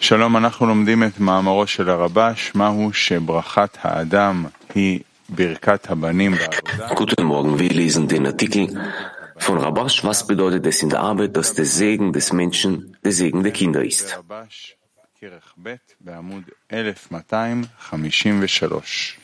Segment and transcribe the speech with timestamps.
[0.00, 4.44] שלום, אנחנו לומדים את מאמרו של הרבש, מהו שברכת האדם
[4.74, 6.88] היא ברכת הבנים בעבודה.
[6.88, 8.66] Guten Morgen, wir lesen den Artikel
[9.38, 10.04] von Rabash.
[10.04, 13.82] Was bedeutet es in der Arbeit, dass der Segen des Menschen der Segen der Kinder
[13.84, 14.16] ist?
[14.18, 14.76] רבש,
[15.20, 19.18] כרך ב' בעמוד 1253.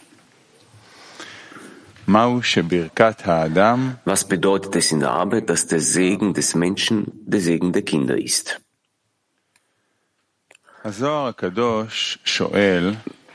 [2.08, 7.40] מהו שברכת האדם Was bedeutet es in der Arbeit, dass der Segen des Menschen der
[7.40, 8.60] Segen der Kinder ist?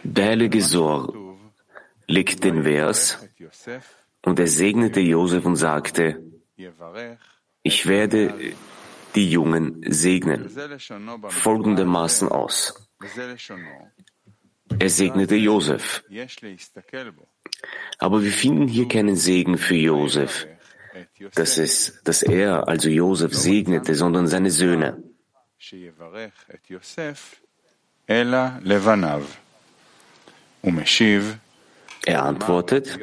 [0.05, 1.37] Der heilige Sohr
[2.07, 3.19] legt den Vers
[4.25, 6.23] und er segnete Josef und sagte,
[7.65, 8.35] ich werde
[9.17, 10.49] die Jungen segnen,
[11.29, 12.89] folgendermaßen aus.
[14.79, 16.05] Er segnete Josef.
[17.99, 20.47] Aber wir finden hier keinen Segen für Josef,
[21.35, 25.03] dass, es, dass er, also Josef, segnete, sondern seine Söhne.
[32.07, 32.99] Er antwortet,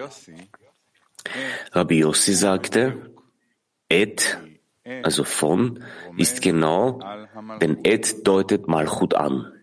[1.72, 3.14] Rabbi Yossi sagte,
[3.88, 4.38] Et,
[5.04, 5.82] also von,
[6.18, 7.00] ist genau,
[7.62, 9.54] denn Et deutet Malchut an.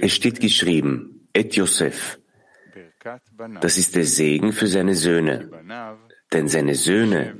[0.00, 2.20] Es steht geschrieben, Et Yosef.
[3.60, 5.50] Das ist der Segen für seine Söhne.
[6.32, 7.34] Denn seine Söhne,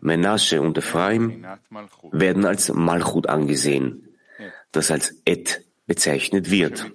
[0.00, 1.46] Menasche und Ephraim,
[2.10, 4.07] werden als Malchut angesehen,
[4.72, 6.90] das als Et bezeichnet wird.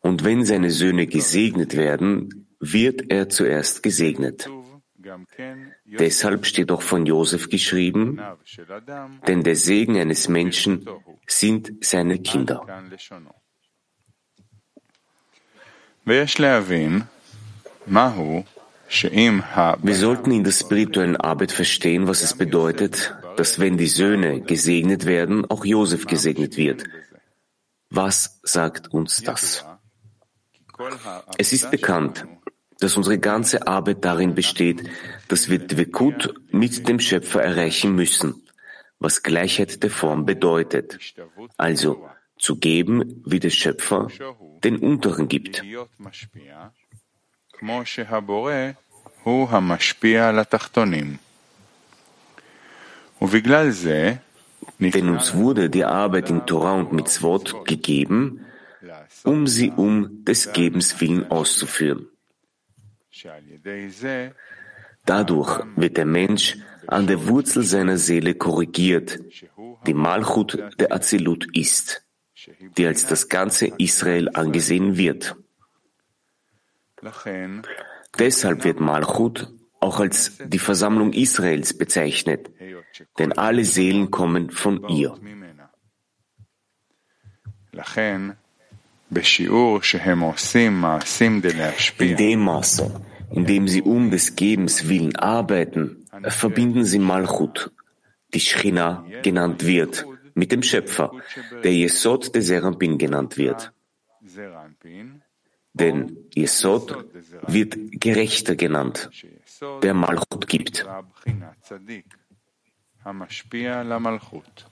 [0.00, 4.48] Und wenn seine Söhne gesegnet werden, wird er zuerst gesegnet.
[5.86, 8.20] Deshalb steht auch von Josef geschrieben,
[9.26, 10.86] denn der Segen eines Menschen
[11.26, 12.64] sind seine Kinder.
[16.06, 16.26] Wir
[19.94, 25.44] sollten in der spirituellen Arbeit verstehen, was es bedeutet, dass wenn die Söhne gesegnet werden,
[25.50, 26.84] auch Josef gesegnet wird.
[27.90, 29.64] Was sagt uns das?
[31.38, 32.26] Es ist bekannt,
[32.80, 34.90] dass unsere ganze Arbeit darin besteht,
[35.28, 38.42] dass wir Dvekut mit dem Schöpfer erreichen müssen,
[38.98, 40.98] was Gleichheit der Form bedeutet,
[41.56, 42.08] also
[42.38, 44.08] zu geben, wie der Schöpfer
[44.64, 45.62] den Unteren gibt.
[54.78, 58.44] Denn uns wurde die Arbeit in Torah und Mitzvot gegeben,
[59.24, 62.08] um sie um des Gebens willen auszuführen.
[65.06, 69.20] Dadurch wird der Mensch an der Wurzel seiner Seele korrigiert,
[69.86, 72.02] die Malchut der Azilut ist,
[72.76, 75.36] die als das ganze Israel angesehen wird.
[78.18, 82.50] Deshalb wird Malchut auch als die Versammlung Israels bezeichnet,
[83.18, 85.14] denn alle Seelen kommen von ihr.
[91.98, 93.00] In dem Maße,
[93.30, 97.72] in dem sie um des Gebens willen arbeiten, verbinden sie Malchut,
[98.32, 101.12] die Schchina genannt wird, mit dem Schöpfer,
[101.62, 103.72] der Yesod des Serampin genannt wird.
[105.72, 107.04] Denn Yesod
[107.46, 109.10] wird Gerechter genannt,
[109.82, 110.86] der Malchut gibt
[113.05, 114.63] נקרא בחינת צדיק, המשפיע על המלכות.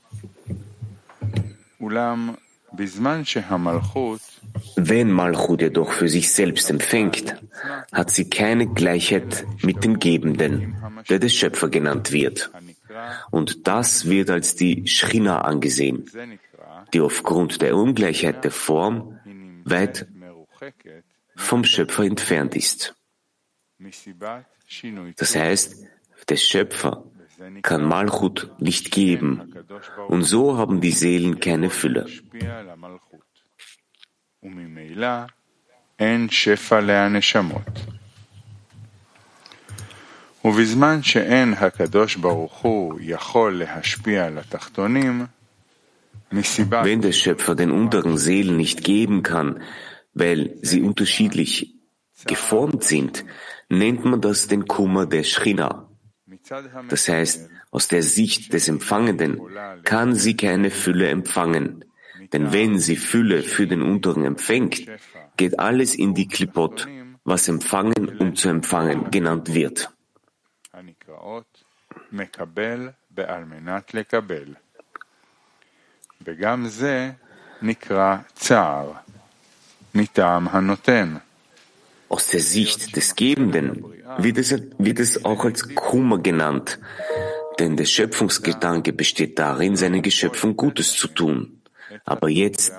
[1.82, 2.34] אולם
[2.74, 4.22] בזמן שהמלכות
[4.78, 7.36] Wenn Malchut jedoch für sich selbst empfängt,
[7.94, 10.76] hat sie keine Gleichheit mit dem Gebenden,
[11.10, 12.50] der der Schöpfer genannt wird.
[12.54, 18.52] הנקרא, Und das wird als die Schchina angesehen, זה נקרא, die aufgrund der Ungleichheit der
[18.52, 21.04] Form היא נמצאת weit מרוחקת
[21.38, 22.94] vom Schöpfer entfernt ist.
[23.80, 25.86] מסיבת שינוי Das heißt,
[26.30, 27.11] der Schöpfer וזה נקרא
[27.62, 29.42] kann Malchut nicht geben.
[29.42, 32.06] הקדוש ברוך Und so haben die Seelen keine Fülle.
[32.06, 33.40] משפיע על המלכות.
[34.44, 35.08] וממילא
[36.00, 37.80] אין שפע לנשמות.
[40.46, 45.26] ובזמן שאין הקדוש ברוך הוא יכול להשפיע על התחתונים,
[46.32, 49.62] מסיבה Wenn der Schöpfer den unteren Seelen nicht geben kann,
[50.14, 51.76] weil sie unterschiedlich
[52.26, 53.26] geformt sind,
[53.70, 55.88] nennt man das den Kummer der Schchina.
[56.52, 59.42] מצד Das heißt, aus der Sicht des Empfangenden
[59.84, 61.86] kann sie keine Fülle empfangen.
[62.34, 64.86] Denn wenn sie Fülle für den Unteren empfängt,
[65.38, 66.88] geht alles in die Klipot,
[67.24, 69.90] was empfangen um zu empfangen genannt wird.
[70.74, 71.64] הנקראות
[72.12, 74.56] מקבל בעל מנת לקבל.
[76.22, 77.12] וגם זה
[77.62, 78.92] נקרא צער,
[79.96, 81.16] מטעם הנותן.
[82.13, 83.87] Aus der Sicht des Gebenden
[84.19, 86.79] wird es, wird es auch als Kummer genannt,
[87.59, 91.63] Denn der Schöpfungsgedanke besteht darin, seinen Geschöpfen Gutes zu tun.
[92.05, 92.73] Aber jetzt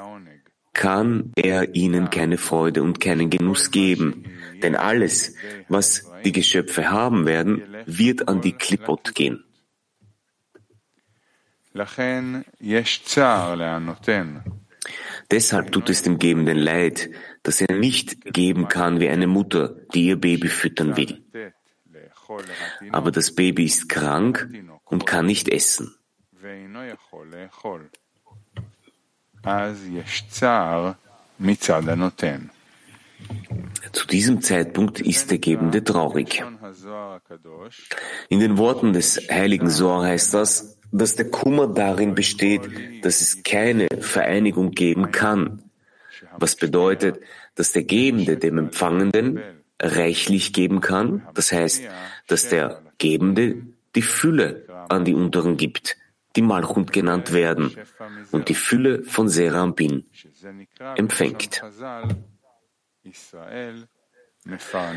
[0.73, 4.25] kann er ihnen keine Freude und keinen Genuss geben,
[4.61, 5.35] denn alles,
[5.67, 9.43] was die Geschöpfe haben werden, wird an die Klippot gehen.
[15.31, 17.09] Deshalb tut es dem Gebenden leid,
[17.43, 21.23] dass er nicht geben kann wie eine Mutter, die ihr Baby füttern will.
[22.91, 24.49] Aber das Baby ist krank
[24.85, 25.95] und kann nicht essen.
[33.91, 36.43] Zu diesem Zeitpunkt ist der Gebende traurig.
[38.29, 42.61] In den Worten des heiligen Sohr heißt das, dass der Kummer darin besteht,
[43.01, 45.63] dass es keine Vereinigung geben kann,
[46.37, 47.19] was bedeutet,
[47.55, 49.41] dass der Gebende dem Empfangenden
[49.81, 51.83] reichlich geben kann, das heißt,
[52.27, 53.63] dass der Gebende
[53.95, 55.97] die Fülle an die Unteren gibt,
[56.35, 57.75] die Malchut genannt werden,
[58.31, 60.05] und die Fülle von Serambin
[60.95, 61.61] empfängt.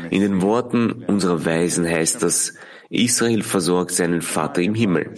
[0.09, 2.53] In den Worten unserer Weisen heißt das,
[2.89, 5.13] Israel versorgt seinen Vater im Himmel.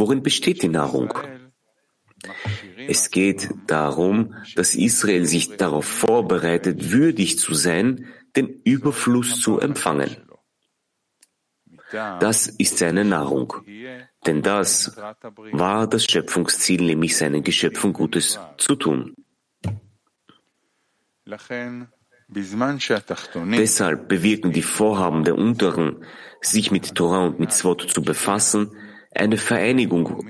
[0.00, 1.12] Worin besteht die Nahrung?
[2.88, 10.16] Es geht darum, dass Israel sich darauf vorbereitet, würdig zu sein, den Überfluss zu empfangen.
[11.92, 13.52] Das ist seine Nahrung,
[14.24, 14.96] denn das
[15.52, 19.14] war das Schöpfungsziel, nämlich seinen Geschöpfen Gutes zu tun.
[23.64, 26.06] Deshalb bewirken die Vorhaben der Unteren,
[26.40, 28.70] sich mit Torah und mit Swot zu befassen,
[29.14, 30.24] eine Vereinigung,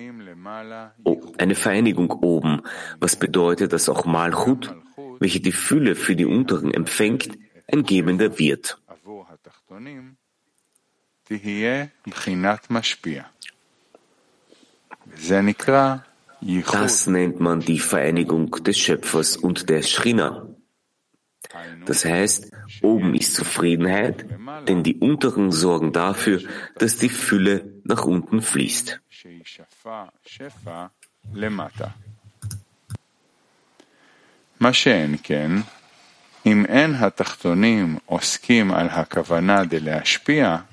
[1.39, 2.63] eine Vereinigung oben,
[2.99, 4.75] was bedeutet, dass auch Malchut,
[5.19, 7.31] welche die Fülle für die Unteren empfängt,
[7.71, 8.81] ein Gebender wird.
[16.73, 20.47] Das nennt man die Vereinigung des Schöpfers und der Schrina.
[21.87, 22.53] Das heißt,
[22.83, 24.27] oben ist Zufriedenheit,
[24.69, 26.41] denn die unteren sorgen dafür,
[26.79, 29.01] dass die Fülle nach unten fließt.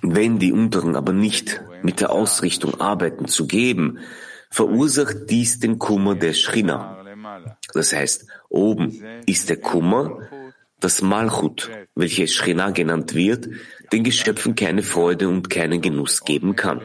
[0.01, 3.99] Wenn die unteren aber nicht mit der Ausrichtung arbeiten zu geben,
[4.49, 6.97] verursacht dies den Kummer der Schrina.
[7.73, 10.19] Das heißt, oben ist der Kummer,
[10.79, 13.49] das Malchut, welches Schrina genannt wird,
[13.91, 16.81] den Geschöpfen keine Freude und keinen Genuss geben kann.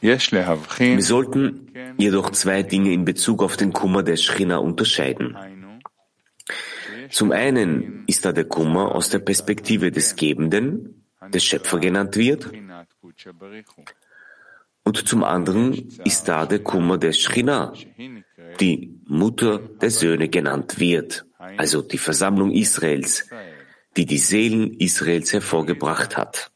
[0.00, 5.36] Wir sollten jedoch zwei Dinge in Bezug auf den Kummer der Schrina unterscheiden.
[7.10, 12.50] Zum einen ist da der Kummer aus der Perspektive des Gebenden, des Schöpfer genannt wird,
[14.86, 17.72] und zum anderen ist da der Kummer der Schrina,
[18.60, 23.28] die Mutter der Söhne genannt wird, also die Versammlung Israels,
[23.96, 26.52] die die Seelen Israels hervorgebracht hat.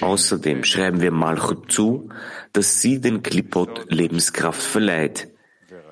[0.00, 2.08] Außerdem schreiben wir Malchut zu,
[2.54, 5.28] dass sie den Klippot Lebenskraft verleiht.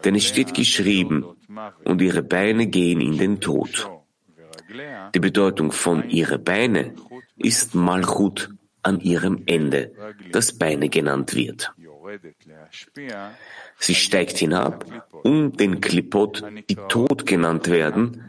[0.03, 1.25] Denn es steht geschrieben,
[1.85, 3.89] und ihre Beine gehen in den Tod.
[5.15, 6.95] Die Bedeutung von ihre Beine
[7.37, 8.51] ist Malchut
[8.83, 9.93] an ihrem Ende,
[10.33, 11.73] das Beine genannt wird.
[13.79, 14.85] Sie steigt hinab,
[15.23, 18.23] um den Klippot, die Tod genannt werden,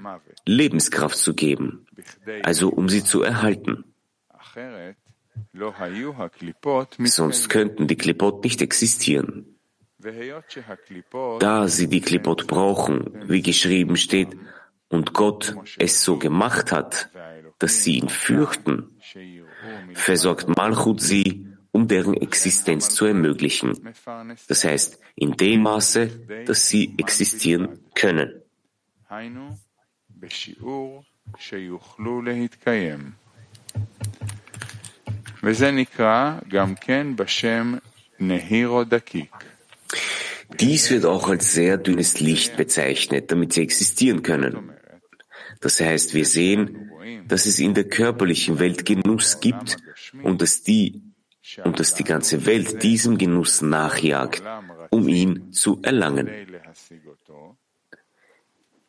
[0.45, 1.85] Lebenskraft zu geben,
[2.43, 3.83] also um sie zu erhalten.
[6.99, 9.45] Sonst könnten die Klippot nicht existieren.
[11.39, 14.29] Da sie die Klippot brauchen, wie geschrieben steht,
[14.89, 17.09] und Gott es so gemacht hat,
[17.59, 18.99] dass sie ihn fürchten,
[19.93, 23.77] versorgt Malchut sie, um deren Existenz zu ermöglichen.
[24.47, 26.09] Das heißt, in dem Maße,
[26.45, 28.41] dass sie existieren können.
[40.59, 44.71] Dies wird auch als sehr dünnes Licht bezeichnet, damit sie existieren können.
[45.61, 46.91] Das heißt, wir sehen,
[47.27, 49.77] dass es in der körperlichen Welt Genuss gibt
[50.23, 51.01] und dass die
[51.63, 54.41] und dass die ganze Welt diesem Genuss nachjagt,
[54.89, 56.29] um ihn zu erlangen.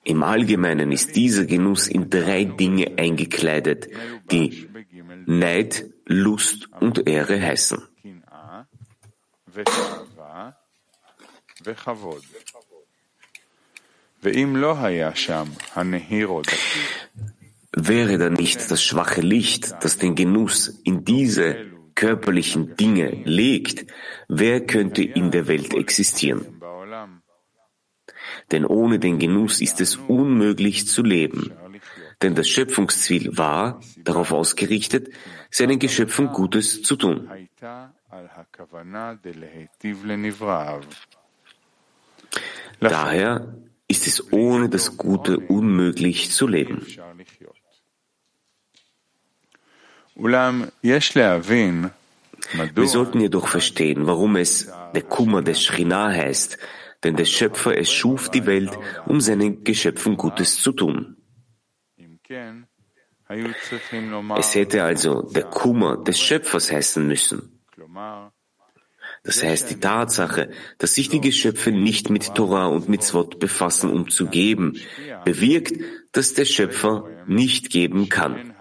[0.04, 3.88] Im Allgemeinen ist dieser Genuss in drei Dinge eingekleidet,
[4.30, 4.68] die
[5.26, 7.82] Neid, Lust und Ehre heißen.
[17.72, 21.56] Wäre da nicht das schwache Licht, das den Genuss in diese
[21.94, 23.86] körperlichen Dinge legt,
[24.28, 26.60] wer könnte in der Welt existieren?
[28.50, 31.52] Denn ohne den Genuss ist es unmöglich zu leben.
[32.22, 35.10] Denn das Schöpfungsziel war darauf ausgerichtet,
[35.50, 37.30] seinen Geschöpfen Gutes zu tun.
[42.80, 43.54] Daher
[43.88, 46.86] ist es ohne das Gute unmöglich zu leben.
[52.74, 56.58] Wir sollten jedoch verstehen, warum es der Kummer des Shrina heißt,
[57.02, 58.76] denn der Schöpfer es schuf die Welt,
[59.06, 61.16] um seinen Geschöpfen Gutes zu tun.
[64.36, 67.62] Es hätte also der Kummer des Schöpfers heißen müssen.
[69.26, 74.08] Das heißt, die Tatsache, dass sich die Geschöpfe nicht mit Torah und Mitzvot befassen, um
[74.08, 74.78] zu geben,
[75.24, 75.74] bewirkt,
[76.12, 78.54] dass der Schöpfer nicht geben kann.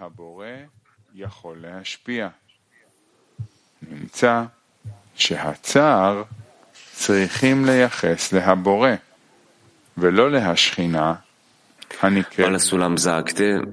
[12.36, 13.72] Balasulam sagte,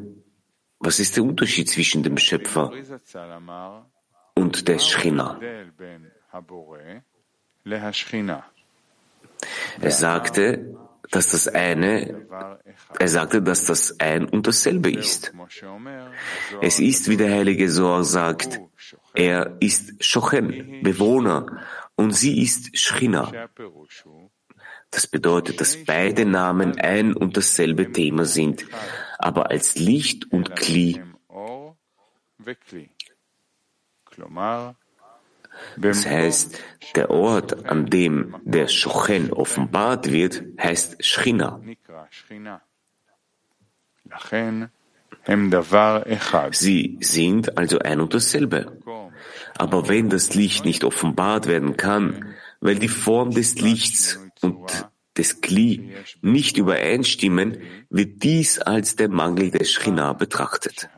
[0.80, 2.72] was ist der Unterschied zwischen dem Schöpfer
[4.36, 5.40] und der Schchina?
[9.82, 10.76] Er sagte,
[11.12, 12.28] dass das eine,
[13.00, 15.34] er sagte, dass das ein und dasselbe ist.
[16.62, 18.60] Es ist, wie der heilige Sohr sagt,
[19.14, 21.62] er ist Shochen, Bewohner,
[21.96, 23.32] und sie ist Schchina.
[24.90, 28.66] Das bedeutet, dass beide Namen ein und dasselbe Thema sind,
[29.20, 31.02] aber als Licht und Kli.
[35.78, 36.60] Das heißt,
[36.96, 41.62] der Ort, an dem der Shochen offenbart wird, heißt Schchina.
[46.52, 48.78] Sie sind also ein und dasselbe.
[49.58, 55.42] Aber wenn das Licht nicht offenbart werden kann, weil die Form des Lichts und des
[55.42, 60.90] Kli nicht übereinstimmen, wird dies als der Mangel der Schchina betrachtet.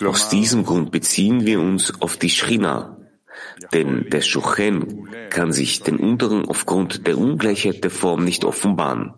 [0.00, 2.96] Aus diesem Grund beziehen wir uns auf die Schchina,
[3.72, 9.14] denn der Schuchen kann sich den Unteren aufgrund der Ungleichheit der Form nicht offenbaren.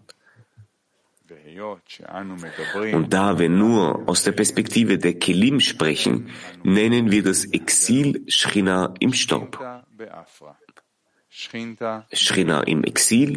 [2.93, 6.31] Und da wir nur aus der Perspektive der Kelim sprechen,
[6.63, 9.59] nennen wir das Exil Shrina im Staub.
[12.13, 13.31] Shrina im Exil,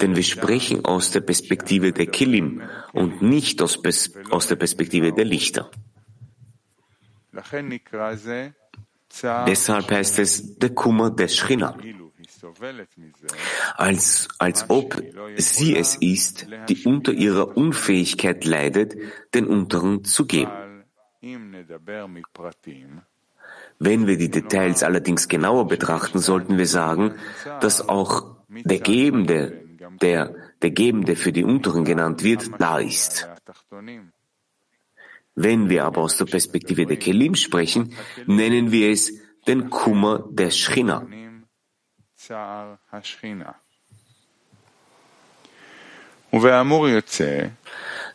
[0.00, 3.78] denn wir sprechen aus der Perspektive der Kelim und nicht aus,
[4.30, 5.70] aus der Perspektive der Lichter.
[9.46, 11.76] Deshalb heißt es der Kummer der Shrina
[13.76, 15.02] als, als ob
[15.36, 18.96] sie es ist, die unter ihrer Unfähigkeit leidet,
[19.34, 20.52] den Unteren zu geben.
[23.78, 27.14] Wenn wir die Details allerdings genauer betrachten, sollten wir sagen,
[27.60, 29.62] dass auch der Gebende,
[30.00, 33.28] der der Gebende für die Unteren genannt wird, da ist.
[35.34, 37.94] Wenn wir aber aus der Perspektive der Kelim sprechen,
[38.26, 39.12] nennen wir es
[39.46, 41.06] den Kummer der Schchina.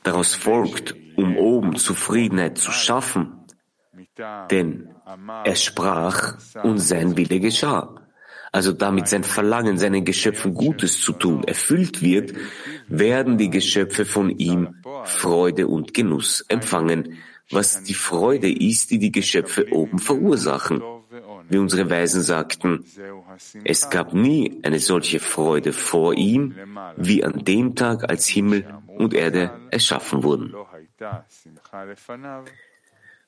[0.04, 3.41] Daraus folgt, um oben Zufriedenheit zu schaffen,
[4.18, 4.90] denn
[5.44, 7.96] er sprach und sein Wille geschah.
[8.52, 12.34] Also damit sein Verlangen, seinen Geschöpfen Gutes zu tun, erfüllt wird,
[12.88, 14.76] werden die Geschöpfe von ihm
[15.06, 17.18] Freude und Genuss empfangen,
[17.50, 20.82] was die Freude ist, die die Geschöpfe oben verursachen
[21.52, 22.86] wie unsere Weisen sagten,
[23.66, 26.56] es gab nie eine solche Freude vor ihm,
[26.96, 30.54] wie an dem Tag, als Himmel und Erde erschaffen wurden.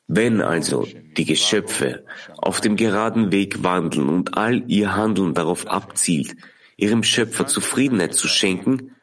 [0.08, 2.06] Wenn also die Geschöpfe
[2.38, 6.36] auf dem geraden Weg wandeln und all ihr Handeln darauf abzielt,
[6.76, 8.96] ihrem Schöpfer Zufriedenheit zu schenken,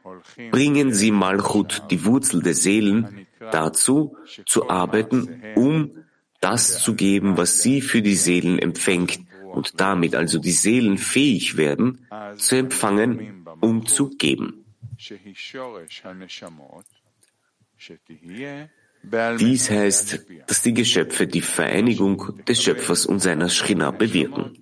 [0.50, 4.16] bringen sie Malchut, die Wurzel der Seelen, dazu,
[4.46, 6.04] zu arbeiten, um
[6.40, 9.20] das zu geben, was sie für die Seelen empfängt
[9.52, 14.64] und damit also die Seelen fähig werden, zu empfangen, um zu geben.
[19.39, 24.53] Dies heißt, dass die Geschöpfe die Vereinigung des Schöpfers und seiner Schrina bewirken.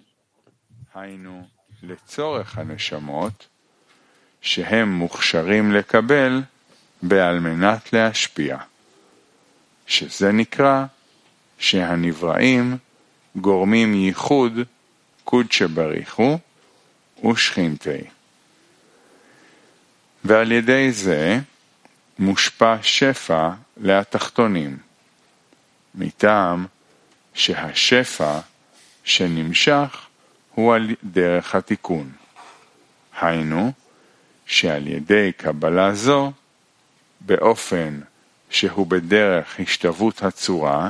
[4.43, 6.41] שהם מוכשרים לקבל
[7.01, 8.57] בעל מנת להשפיע,
[9.87, 10.85] שזה נקרא
[11.57, 12.77] שהנבראים
[13.35, 14.53] גורמים ייחוד
[15.23, 16.37] קודשא בריחו
[17.25, 18.03] ושכינתי.
[20.25, 21.39] ועל ידי זה
[22.19, 24.77] מושפע שפע להתחתונים,
[25.95, 26.65] מטעם
[27.33, 28.39] שהשפע
[29.03, 30.05] שנמשך
[30.55, 32.11] הוא על דרך התיקון.
[33.21, 33.71] היינו,
[34.45, 36.31] שעל ידי קבלה זו,
[37.21, 37.99] באופן
[38.49, 40.89] שהוא בדרך השתוות הצורה,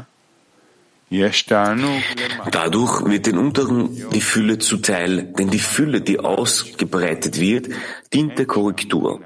[2.51, 7.67] Dadurch wird den Unteren die Fülle zuteil, denn die Fülle, die ausgebreitet wird,
[8.11, 9.21] dient der Korrektur.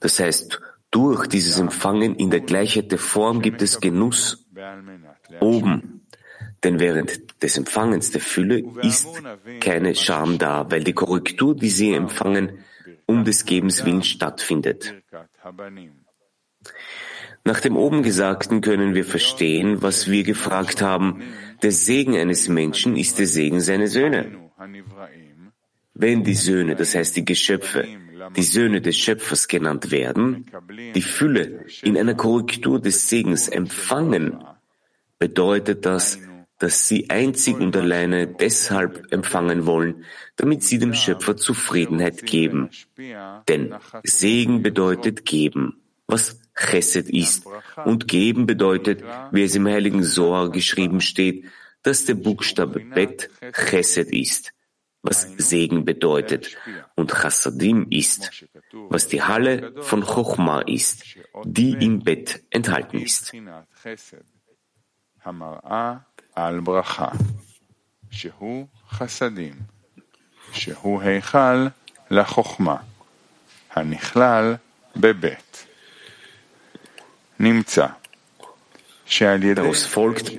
[0.00, 0.58] Das heißt,
[0.91, 4.47] durch dieses Empfangen in der Gleichheit der Form gibt es Genuss
[5.39, 6.07] oben.
[6.63, 9.07] Denn während des Empfangens der Fülle ist
[9.59, 12.59] keine Scham da, weil die Korrektur, die sie empfangen,
[13.05, 14.95] um des Gebens willen stattfindet.
[17.43, 21.23] Nach dem oben Gesagten können wir verstehen, was wir gefragt haben.
[21.61, 24.51] Der Segen eines Menschen ist der Segen seiner Söhne.
[25.93, 27.87] Wenn die Söhne, das heißt die Geschöpfe,
[28.35, 30.45] die Söhne des Schöpfers genannt werden,
[30.95, 34.43] die Fülle in einer Korrektur des Segens empfangen,
[35.19, 36.19] bedeutet das,
[36.59, 40.03] dass sie einzig und alleine deshalb empfangen wollen,
[40.37, 42.69] damit sie dem Schöpfer Zufriedenheit geben.
[43.47, 47.45] Denn Segen bedeutet geben was Chesed ist.
[47.85, 51.45] Und geben bedeutet, wie es im heiligen Sohar geschrieben steht,
[51.83, 54.51] dass der Buchstabe Bet Chesed ist,
[55.02, 56.56] was Segen bedeutet,
[56.94, 58.30] und Chassadim ist,
[58.88, 61.04] was die Halle von Chochma ist,
[61.44, 63.34] die im Bett enthalten ist.
[70.52, 71.66] שהוא היכל
[72.10, 72.76] לחוכמה,
[73.70, 74.56] הנכלל
[74.96, 75.66] בבית.
[79.54, 80.32] Daraus folgt,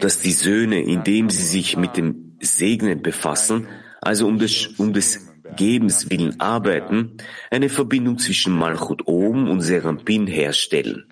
[0.00, 3.67] dass die Söhne, indem sie sich mit dem Segnen befassen,
[4.01, 7.17] also um des, um des Gebens willen arbeiten,
[7.51, 11.05] eine Verbindung zwischen Malchut oben und Serampin herstellen.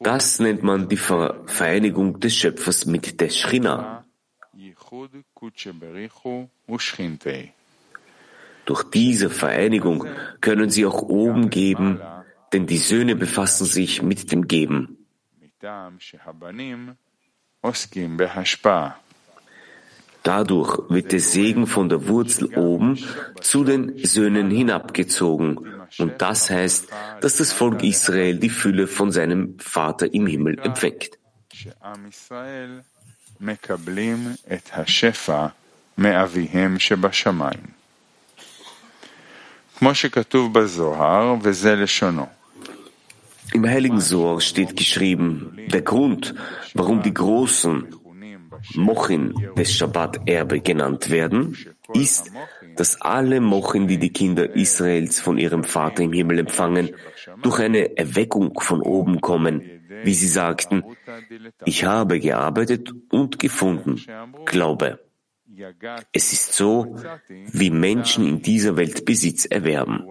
[0.00, 4.04] Das nennt man die Vereinigung des Schöpfers mit der Schrina.
[8.64, 10.06] Durch diese Vereinigung
[10.40, 12.00] können sie auch oben geben,
[12.52, 15.06] denn die Söhne befassen sich mit dem Geben.
[20.22, 22.98] Dadurch wird der Segen von der Wurzel oben
[23.40, 25.58] zu den Söhnen hinabgezogen.
[25.98, 26.88] Und das heißt,
[27.20, 31.18] dass das Volk Israel die Fülle von seinem Vater im Himmel empfängt.
[43.54, 46.34] Im Heiligen Sohr steht geschrieben, der Grund,
[46.74, 47.86] warum die Großen
[48.74, 51.56] Mochin des Shabbat-Erbe genannt werden,
[51.94, 52.30] ist,
[52.76, 56.90] dass alle Mochin, die die Kinder Israels von ihrem Vater im Himmel empfangen,
[57.42, 59.62] durch eine Erweckung von oben kommen,
[60.04, 60.84] wie sie sagten,
[61.64, 64.00] ich habe gearbeitet und gefunden,
[64.44, 65.00] Glaube.
[66.12, 66.96] Es ist so,
[67.28, 70.04] wie Menschen in dieser Welt Besitz erwerben.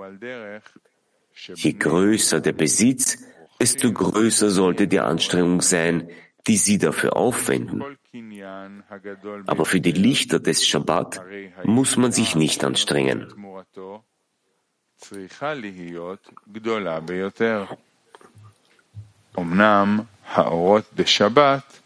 [1.56, 3.20] Je größer der Besitz,
[3.60, 6.10] desto größer sollte die Anstrengung sein,
[6.47, 7.83] die sie dafür aufwenden.
[9.47, 11.23] Aber für die Lichter des Shabbat
[11.65, 13.29] muss man sich nicht anstrengen.
[19.39, 21.81] אמנם האורות בשבת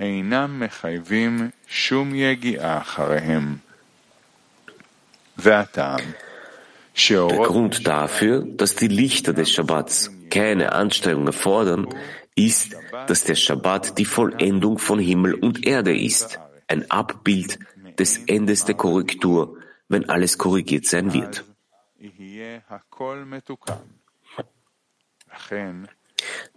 [0.00, 3.56] אינם מחייבים שום יגיעה אחריהם.
[5.38, 6.00] והטעם
[6.94, 11.88] der Grund dafür, dass die Lichter des Schabbats keine Anstrengung erfordern,
[12.37, 17.59] ist, dass der Schabbat die Vollendung von Himmel und Erde ist, ein Abbild
[17.97, 19.57] des Endes der Korrektur,
[19.89, 21.43] wenn alles korrigiert sein wird.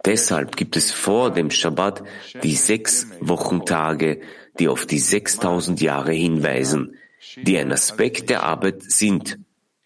[0.05, 2.03] Deshalb gibt es vor dem Schabbat
[2.43, 4.21] die sechs Wochentage,
[4.59, 6.95] die auf die 6000 Jahre hinweisen,
[7.37, 9.39] die ein Aspekt der Arbeit sind,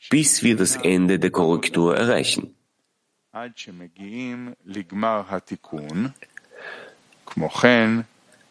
[0.09, 2.54] bis wir das Ende der Korrektur erreichen.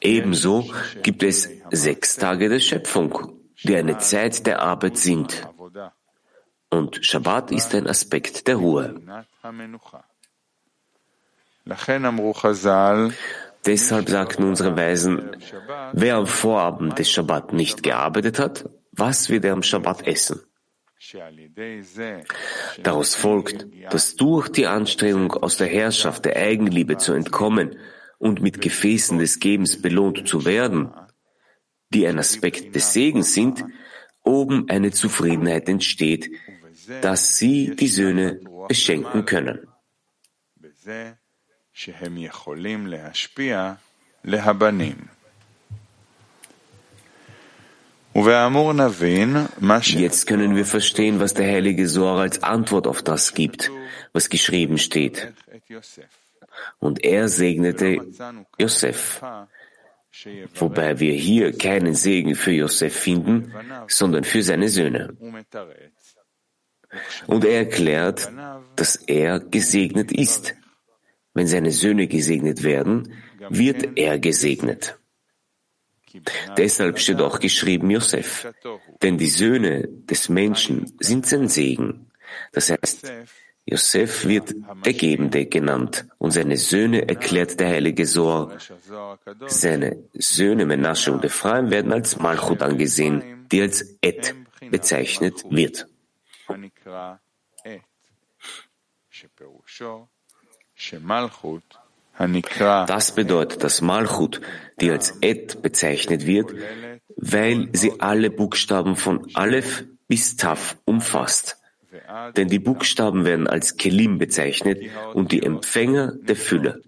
[0.02, 5.48] Ebenso gibt es sechs Tage der Schöpfung, die eine Zeit der Arbeit sind.
[6.68, 9.00] Und Shabbat ist ein Aspekt der Ruhe.
[13.64, 15.34] Deshalb sagten unsere Weisen,
[15.94, 20.42] wer am Vorabend des Shabbat nicht gearbeitet hat, was wird er am Shabbat essen?
[22.82, 27.76] Daraus folgt, dass durch die Anstrengung aus der Herrschaft der Eigenliebe zu entkommen
[28.18, 30.92] und mit Gefäßen des Gebens belohnt zu werden,
[31.90, 33.64] die ein Aspekt des Segens sind,
[34.22, 36.30] oben eine Zufriedenheit entsteht,
[37.02, 39.68] dass sie die Söhne beschenken können.
[48.14, 53.70] Jetzt können wir verstehen, was der heilige Sohr als Antwort auf das gibt,
[54.12, 55.32] was geschrieben steht.
[56.78, 57.98] Und er segnete
[58.56, 59.20] Josef,
[60.54, 63.52] wobei wir hier keinen Segen für Josef finden,
[63.88, 65.16] sondern für seine Söhne.
[67.26, 68.30] Und er erklärt,
[68.76, 70.54] dass er gesegnet ist.
[71.32, 73.12] Wenn seine Söhne gesegnet werden,
[73.48, 74.96] wird er gesegnet.
[76.56, 78.52] Deshalb steht auch geschrieben Josef,
[79.02, 82.10] denn die Söhne des Menschen sind sein Segen.
[82.52, 83.12] Das heißt,
[83.66, 88.58] Josef wird der Gebende genannt und seine Söhne erklärt der heilige Sohr.
[89.46, 94.34] Seine Söhne Menasche und Ephraim werden als Malchut angesehen, die als Et
[94.70, 95.86] bezeichnet wird.
[102.16, 104.40] Das bedeutet, dass Malchut,
[104.80, 106.54] die als Et bezeichnet wird,
[107.16, 111.60] weil sie alle Buchstaben von Aleph bis Taf umfasst.
[112.36, 114.82] Denn die Buchstaben werden als Kelim bezeichnet
[115.14, 116.82] und die Empfänger der Fülle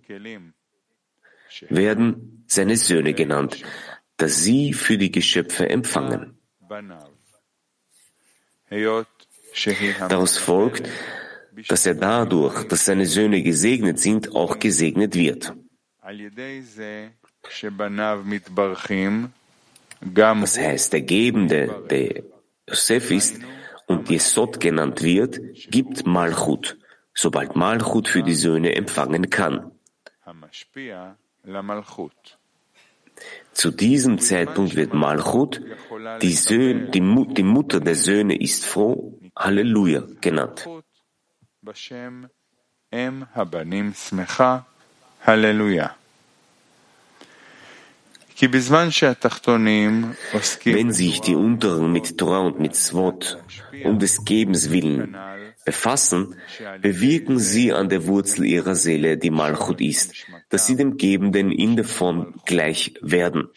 [1.69, 3.63] werden seine Söhne genannt,
[4.17, 6.39] da sie für die Geschöpfe empfangen.
[10.09, 10.89] Daraus folgt,
[11.69, 15.55] dass er dadurch, dass seine Söhne gesegnet sind, auch gesegnet wird.
[20.33, 22.23] Das heißt, der Gebende, der
[22.69, 23.41] Josef ist
[23.87, 25.41] und Jesod genannt wird,
[25.71, 26.77] gibt Malchut,
[27.15, 29.71] sobald Malchut für die Söhne empfangen kann.
[33.53, 35.63] Zu diesem Zeitpunkt wird Malchut,
[36.21, 37.01] die, Söhne, die,
[37.35, 40.69] die Mutter der Söhne ist froh, Halleluja genannt.
[45.27, 45.97] Halleluja.
[50.65, 53.39] Wenn sich die Unteren mit Torah und mit Swot
[53.83, 55.17] um des Gebens willen
[55.65, 56.37] befassen,
[56.81, 60.15] bewirken sie an der Wurzel ihrer Seele, die Malchut ist,
[60.49, 63.49] dass sie dem Gebenden in der Form gleich werden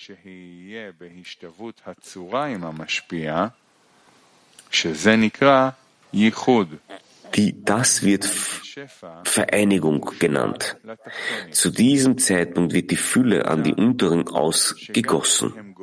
[7.36, 8.26] die, das wird
[9.24, 10.78] Vereinigung genannt.
[11.52, 15.76] Zu diesem Zeitpunkt wird die Fülle an die unteren ausgegossen.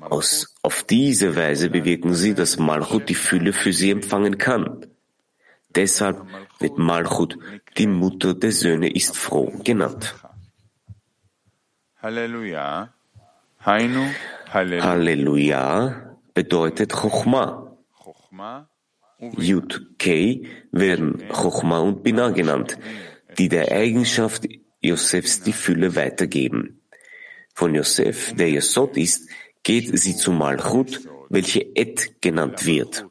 [0.00, 4.86] Aus, auf diese Weise bewirken sie, dass Malchut die Fülle für sie empfangen kann.
[5.74, 6.26] Deshalb
[6.58, 7.38] wird Malchut,
[7.76, 10.14] die Mutter der Söhne, ist froh genannt.
[12.00, 12.94] Halleluja.
[14.54, 17.76] Halleluja bedeutet Chochma.
[19.18, 22.78] Yud Kei werden Chochma und Binah genannt,
[23.38, 24.46] die der Eigenschaft
[24.80, 26.82] Josefs die Fülle weitergeben.
[27.54, 29.28] Von Josef, der Yesod ist,
[29.62, 33.06] geht sie zu Malchut, welche Et genannt wird.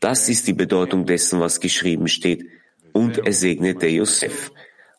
[0.00, 2.46] Das ist die Bedeutung dessen, was geschrieben steht,
[2.92, 4.50] und er segnete Josef.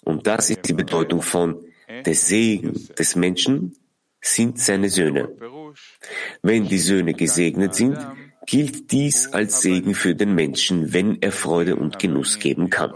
[0.01, 1.65] Und das ist die Bedeutung von
[2.05, 3.75] der Segen des Menschen
[4.21, 5.35] sind seine Söhne.
[6.41, 7.97] Wenn die Söhne gesegnet sind,
[8.45, 12.93] gilt dies als Segen für den Menschen, wenn er Freude und Genuss geben kann.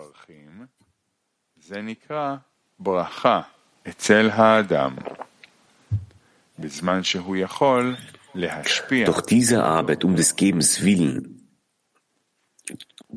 [9.06, 11.44] Doch diese Arbeit um des Gebens willen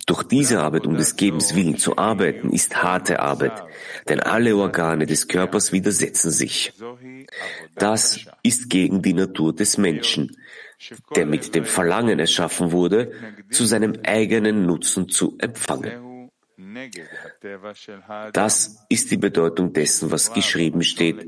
[0.04, 3.62] durch diese Arbeit um des Gebens willen zu arbeiten, ist harte Arbeit,
[4.08, 6.72] denn alle Organe des Körpers widersetzen sich.
[7.74, 10.36] Das ist gegen die Natur des Menschen,
[11.14, 13.12] der mit dem Verlangen erschaffen wurde,
[13.50, 16.30] zu seinem eigenen Nutzen zu empfangen.
[18.32, 21.26] Das ist die Bedeutung dessen, was geschrieben steht.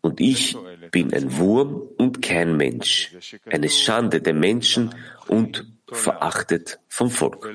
[0.00, 0.56] Und ich
[0.90, 3.16] bin ein Wurm und kein Mensch,
[3.46, 4.94] eine Schande der Menschen
[5.28, 7.48] und verachtet vom Volk.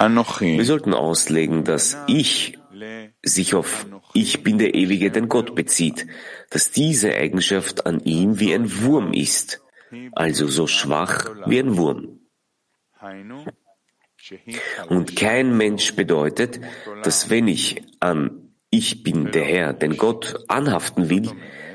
[0.00, 2.58] Wir sollten auslegen, dass ich
[3.22, 6.06] sich auf Ich bin der Ewige, den Gott bezieht,
[6.48, 9.60] dass diese Eigenschaft an ihm wie ein Wurm ist,
[10.12, 12.20] also so schwach wie ein Wurm.
[14.88, 16.60] Und kein Mensch bedeutet,
[17.02, 21.28] dass wenn ich an ich bin der Herr, den Gott anhaften will,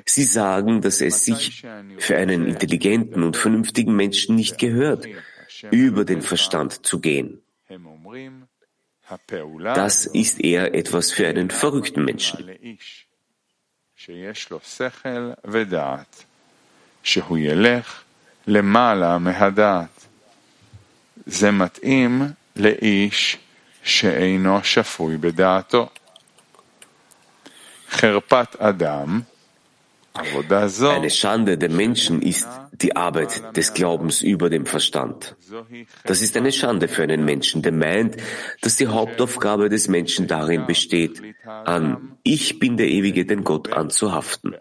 [0.06, 1.64] sie sagen, dass es sich
[1.98, 5.06] für einen intelligenten und vernünftigen Menschen nicht gehört,
[5.72, 7.45] über den Verstand zu gehen.
[9.75, 12.39] Das ist eher etwas für einen verrückten Menschen.
[21.27, 22.23] זה מתאים
[22.57, 23.39] לאיש
[23.83, 25.89] שאינו שפוי בדעתו.
[27.91, 29.21] חרפת אדם
[30.15, 32.49] eine Schande der Menschen ist
[32.82, 35.36] die Arbeit des Glaubens über dem Verstand.
[36.04, 38.18] Das ist eine Schande für einen Menschen, der meint,
[38.62, 44.56] dass die Hauptaufgabe des Menschen darin besteht, an Ich bin der Ewige, den Gott anzuhaften.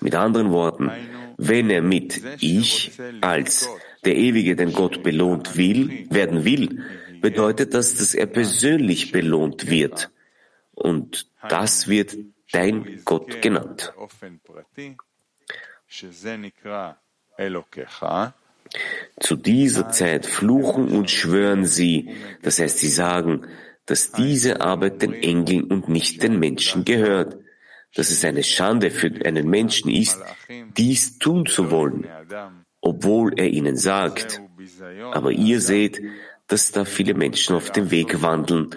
[0.00, 0.90] Mit anderen Worten,
[1.36, 3.68] wenn er mit Ich als
[4.04, 6.84] der Ewige, den Gott belohnt will, werden will,
[7.20, 10.10] bedeutet das, dass er persönlich belohnt wird
[10.72, 12.16] und das wird
[12.52, 13.92] dein Gott genannt.
[19.18, 23.46] Zu dieser Zeit fluchen und schwören sie, das heißt, sie sagen,
[23.86, 27.38] dass diese Arbeit den Engeln und nicht den Menschen gehört,
[27.94, 30.20] dass es eine Schande für einen Menschen ist,
[30.76, 32.06] dies tun zu wollen,
[32.80, 34.40] obwohl er ihnen sagt.
[35.12, 36.00] Aber ihr seht,
[36.46, 38.76] dass da viele Menschen auf dem Weg wandeln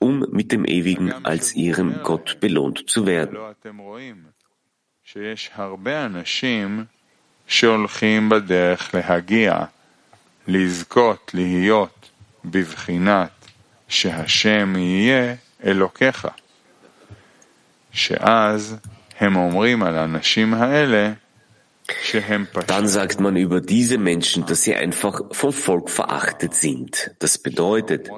[0.00, 3.36] um mit dem Ewigen als ihrem Gott belohnt zu werden.
[7.48, 9.64] שהולכים בדרך להגיע,
[10.48, 12.10] לזכות להיות
[12.44, 13.30] בבחינת
[13.88, 16.28] שהשם יהיה אלוקיך.
[17.92, 18.76] שאז
[19.18, 21.12] הם אומרים על האנשים האלה
[22.67, 27.11] dann sagt man über diese Menschen, dass sie einfach vom Volk verachtet sind.
[27.19, 28.09] Das bedeutet,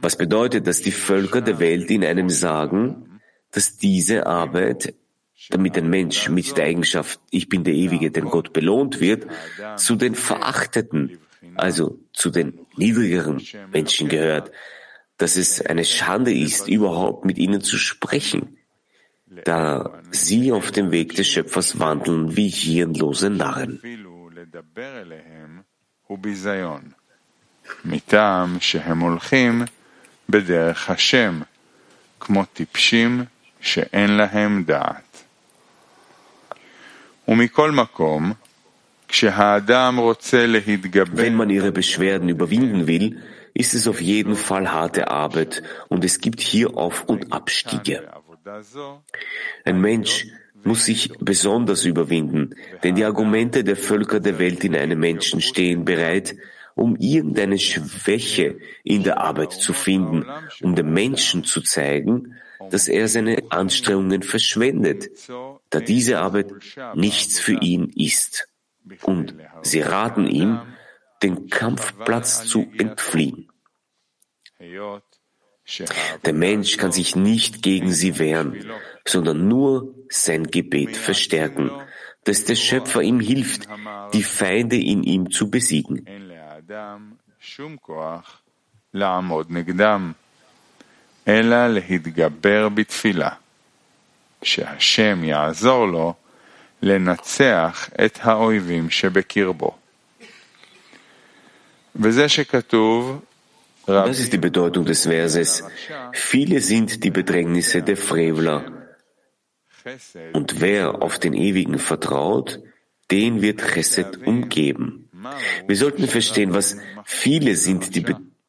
[0.00, 3.20] was bedeutet, dass die Völker der Welt in einem sagen,
[3.52, 4.94] dass diese Arbeit,
[5.48, 9.26] damit ein Mensch mit der Eigenschaft, ich bin der Ewige, den Gott belohnt wird,
[9.76, 11.18] zu den Verachteten,
[11.56, 14.52] also zu den niedrigeren Menschen gehört,
[15.16, 18.56] dass es eine Schande ist, überhaupt mit ihnen zu sprechen
[19.44, 23.80] da sie auf dem Weg des Schöpfers wandeln wie hirnlose Narren.
[41.16, 43.22] Wenn man ihre Beschwerden überwinden will,
[43.54, 48.08] ist es auf jeden Fall harte Arbeit und es gibt hier Auf- und Abstiege.
[49.64, 50.26] Ein Mensch
[50.64, 55.84] muss sich besonders überwinden, denn die Argumente der Völker der Welt in einem Menschen stehen
[55.84, 56.36] bereit,
[56.74, 60.26] um irgendeine Schwäche in der Arbeit zu finden,
[60.62, 62.36] um dem Menschen zu zeigen,
[62.70, 65.10] dass er seine Anstrengungen verschwendet,
[65.70, 66.52] da diese Arbeit
[66.94, 68.48] nichts für ihn ist.
[69.02, 70.60] Und sie raten ihm,
[71.22, 73.50] den Kampfplatz zu entfliehen.
[76.25, 78.71] Der Mensch kann sich nicht gegen sie wehren,
[79.05, 81.71] sondern nur sein Gebet verstärken,
[82.23, 83.67] dass der Schöpfer ihm hilft,
[84.13, 86.05] die Feinde in ihm zu besiegen.
[91.27, 93.29] אלא להתגבר בתפילה,
[94.43, 96.13] שהשם יעזור לו
[96.81, 99.75] לנצח את האויבים שבקרבו.
[101.95, 103.21] וזה שכתוב
[103.92, 105.64] das ist die Bedeutung des Verses.
[106.12, 108.88] Viele sind die Bedrängnisse der Frevler.
[110.32, 112.60] Und wer auf den Ewigen vertraut,
[113.10, 115.08] den wird Chesed umgeben.
[115.66, 118.04] Wir sollten verstehen, was viele sind die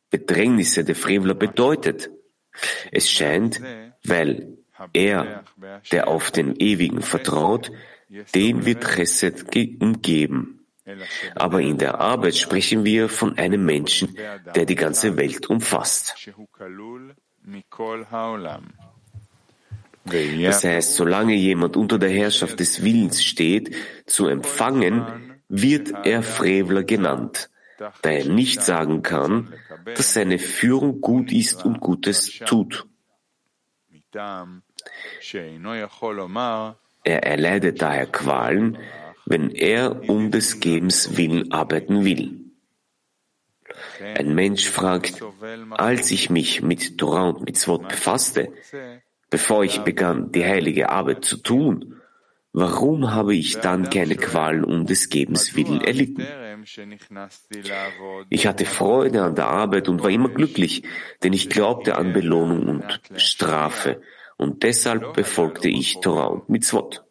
[0.09, 2.09] Bedrängnisse der Frevler bedeutet.
[2.91, 3.61] Es scheint,
[4.03, 4.57] weil
[4.93, 5.43] er,
[5.91, 7.71] der auf den Ewigen vertraut,
[8.35, 9.45] den wird Chesed
[9.79, 10.60] umgeben.
[11.35, 14.17] Aber in der Arbeit sprechen wir von einem Menschen,
[14.55, 16.15] der die ganze Welt umfasst.
[20.03, 23.75] Das heißt, solange jemand unter der Herrschaft des Willens steht,
[24.07, 29.53] zu empfangen, wird er Frevler genannt, da er nicht sagen kann,
[29.85, 32.87] dass seine Führung gut ist und Gutes tut.
[37.03, 38.77] Er erleidet daher Qualen,
[39.31, 42.41] wenn er um des Gebens willen arbeiten will.
[44.15, 45.23] Ein Mensch fragt,
[45.71, 48.51] als ich mich mit Torah und mit Mitzvot befasste,
[49.29, 52.01] bevor ich begann, die heilige Arbeit zu tun,
[52.51, 56.27] warum habe ich dann keine Qualen um des Gebens willen erlitten?
[58.29, 60.83] Ich hatte Freude an der Arbeit und war immer glücklich,
[61.23, 64.01] denn ich glaubte an Belohnung und Strafe,
[64.37, 67.03] und deshalb befolgte ich Torah und Mitzvot.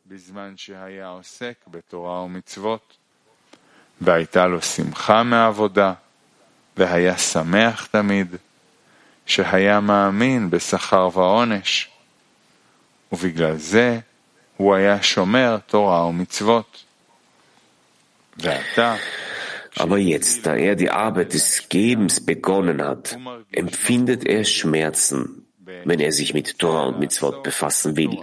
[4.00, 5.92] והייתה לו שמחה מעבודה,
[6.76, 8.36] והיה שמח תמיד,
[9.26, 11.90] שהיה מאמין בשכר ועונש,
[13.12, 13.98] ובגלל זה
[14.56, 16.84] הוא היה שומר תורה ומצוות.
[18.36, 18.96] ועתה,
[19.76, 23.16] Aber jetzt, da er die Arbeit des Gebens begonnen hat,
[23.52, 25.46] empfindet er Schmerzen,
[25.84, 28.18] wenn er sich mit Torah und Mitzvot befassen will.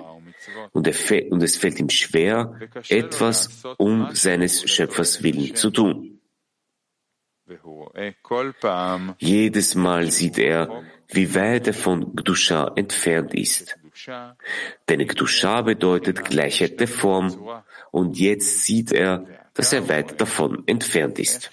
[0.77, 0.87] Und,
[1.31, 6.19] und es fällt ihm schwer, etwas um seines Schöpfers willen zu tun.
[9.17, 13.75] Jedes Mal sieht er, wie weit er von Gdusha entfernt ist.
[14.87, 17.27] Denn Gdusha bedeutet Gleichheit der Form
[17.89, 21.49] und jetzt sieht er, dass er weit davon entfernt ist.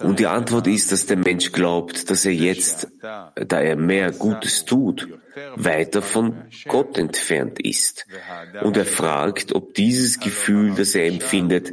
[0.00, 4.64] Und die Antwort ist, dass der Mensch glaubt, dass er jetzt, da er mehr Gutes
[4.64, 5.08] tut,
[5.56, 8.06] weiter von Gott entfernt ist.
[8.62, 11.72] Und er fragt, ob dieses Gefühl, das er empfindet,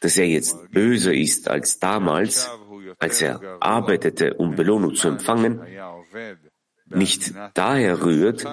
[0.00, 2.50] dass er jetzt böser ist als damals,
[2.98, 5.60] als er arbeitete, um Belohnung zu empfangen,
[6.88, 8.46] nicht daher rührt,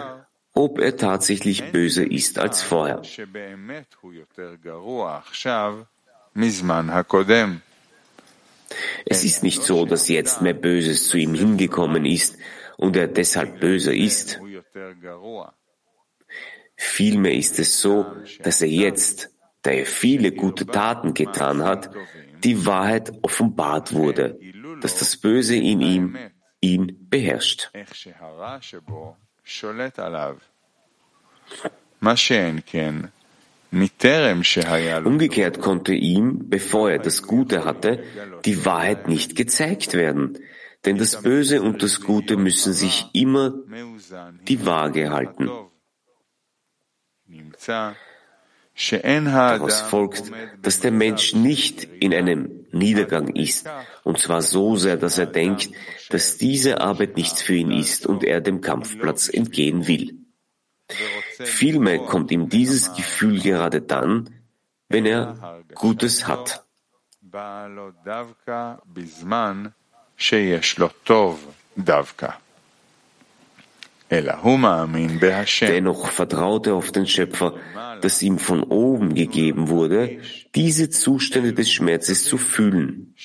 [0.54, 3.02] ob er tatsächlich böser ist als vorher.
[9.06, 12.38] Es ist nicht so, dass jetzt mehr Böses zu ihm hingekommen ist
[12.78, 14.40] und er deshalb böser ist.
[16.76, 18.06] Vielmehr ist es so,
[18.42, 19.30] dass er jetzt,
[19.62, 21.92] da er viele gute Taten getan hat,
[22.44, 24.40] die Wahrheit offenbart wurde,
[24.82, 26.18] dass das Böse in ihm
[26.60, 27.72] ihn beherrscht.
[35.06, 38.04] Umgekehrt konnte ihm, bevor er das Gute hatte,
[38.46, 40.38] die Wahrheit nicht gezeigt werden,
[40.86, 43.54] denn das Böse und das Gute müssen sich immer
[44.48, 45.50] die Waage halten.
[48.76, 50.32] Daraus folgt,
[50.62, 53.68] dass der Mensch nicht in einem Niedergang ist,
[54.04, 55.70] und zwar so sehr, dass er denkt,
[56.10, 60.23] dass diese Arbeit nichts für ihn ist und er dem Kampfplatz entgehen will.
[61.40, 64.30] Vielmehr kommt ihm dieses Gefühl gerade dann,
[64.90, 66.66] wenn er Gutes hat.
[75.62, 77.56] Dennoch vertraut er auf den Schöpfer,
[78.02, 80.20] dass ihm von oben gegeben wurde,
[80.54, 83.16] diese Zustände des Schmerzes zu fühlen.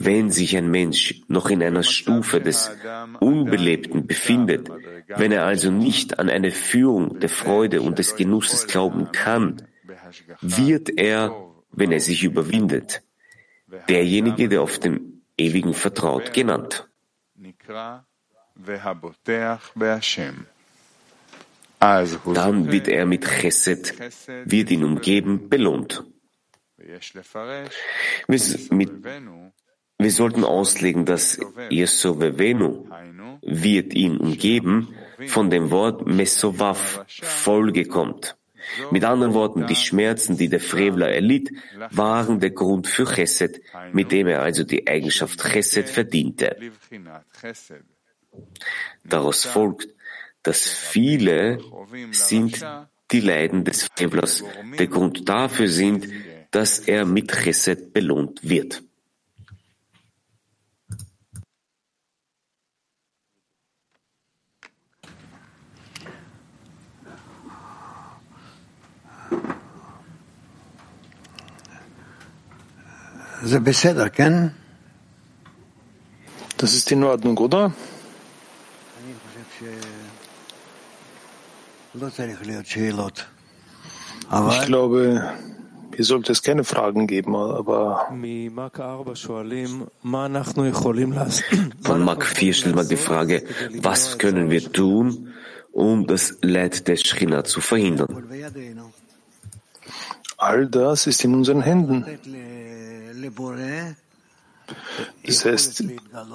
[0.00, 2.70] Wenn sich ein Mensch noch in einer Stufe des
[3.18, 4.70] Unbelebten befindet,
[5.08, 9.66] wenn er also nicht an eine Führung der Freude und des Genusses glauben kann,
[10.40, 11.34] wird er,
[11.72, 13.02] wenn er sich überwindet,
[13.88, 16.88] derjenige, der auf dem Ewigen vertraut, genannt.
[21.80, 23.94] Dann wird er mit Chesed,
[24.44, 26.04] wird ihn umgeben, belohnt.
[28.28, 28.90] Mit,
[29.98, 31.38] wir sollten auslegen, dass
[31.70, 32.88] Yesovevenu
[33.42, 34.94] wird ihn umgeben,
[35.26, 38.36] von dem Wort Mesovav Folge kommt.
[38.90, 41.50] Mit anderen Worten, die Schmerzen, die der Frevler erlitt,
[41.90, 43.60] waren der Grund für Chesed,
[43.92, 46.56] mit dem er also die Eigenschaft Chesed verdiente.
[49.04, 49.88] Daraus folgt,
[50.42, 51.58] dass viele
[52.12, 52.64] sind
[53.10, 54.44] die Leiden des Frevlers
[54.78, 56.08] der Grund dafür sind,
[56.50, 58.82] dass er mit Chesed belohnt wird.
[76.56, 77.72] Das ist in Ordnung, oder?
[84.50, 85.32] Ich glaube,
[85.94, 88.08] hier sollte es keine Fragen geben, aber
[91.82, 93.44] von Mark 4 stellt man die Frage,
[93.80, 95.28] was können wir tun,
[95.72, 98.28] um das Leid der Schrina zu verhindern?
[100.38, 102.06] All das ist in unseren Händen.
[105.24, 105.84] Das heißt,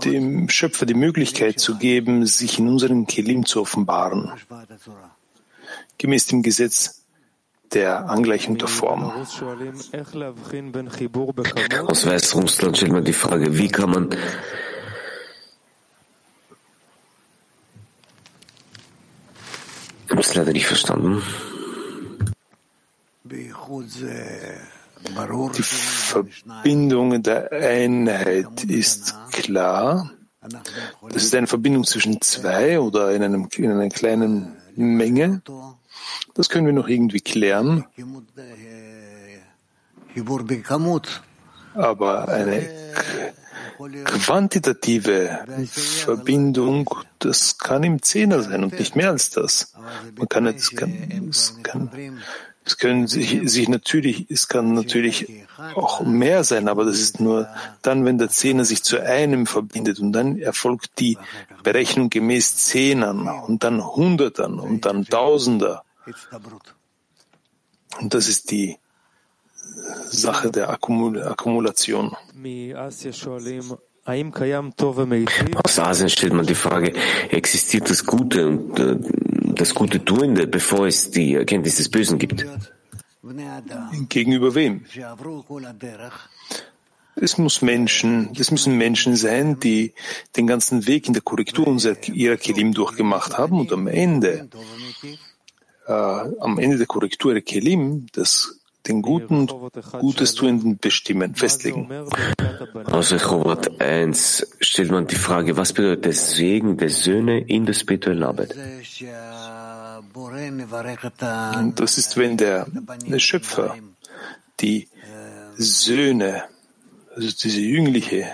[0.03, 4.31] dem Schöpfer die Möglichkeit zu geben, sich in unseren Kelim zu offenbaren,
[5.97, 7.05] gemäß dem Gesetz
[7.71, 9.11] der Angleichung der Form.
[11.87, 14.09] Aus Weißrussland stellt man die Frage, wie kann man
[20.19, 21.21] es leider nicht verstanden.
[25.57, 30.11] Die Verbindung der Einheit ist klar.
[31.09, 35.41] Das ist eine Verbindung zwischen zwei oder in, einem, in einer kleinen Menge.
[36.33, 37.85] Das können wir noch irgendwie klären.
[41.73, 42.69] Aber eine
[44.03, 49.73] quantitative Verbindung, das kann im Zehner sein und nicht mehr als das.
[50.17, 51.89] Man kann, es kann, es kann,
[52.65, 55.27] es können sich, sich natürlich, es kann natürlich
[55.75, 57.47] auch mehr sein, aber das ist nur
[57.81, 61.17] dann, wenn der Zehner sich zu einem verbindet und dann erfolgt die
[61.63, 65.83] Berechnung gemäß Zehnern und dann Hundertern und dann Tausender.
[67.99, 68.77] Und das ist die
[70.05, 72.15] Sache der Akkumul Akkumulation.
[75.63, 76.93] Aus Asien stellt man die Frage,
[77.29, 78.97] existiert das Gute und äh,
[79.59, 82.45] das Gute Tuende, bevor es die Erkenntnis des Bösen gibt?
[84.09, 84.85] Gegenüber wem?
[87.15, 89.93] Es muss Menschen, das müssen Menschen sein, die
[90.35, 91.67] den ganzen Weg in der Korrektur
[92.11, 94.49] ihrer Kelim durchgemacht haben und am Ende,
[95.87, 99.47] äh, am Ende der Korrektur ihrer Kelim, das den Guten
[99.99, 101.89] Gutes Tuenden bestimmen, festlegen.
[102.85, 107.73] Aus Rechovat 1 stellt man die Frage, was bedeutet der Segen der Söhne in der
[107.73, 108.55] spirituellen Arbeit?
[111.75, 112.67] Das ist, wenn der,
[113.07, 113.75] der Schöpfer
[114.59, 114.87] die
[115.55, 116.43] Söhne,
[117.15, 118.27] also diese Jüngliche,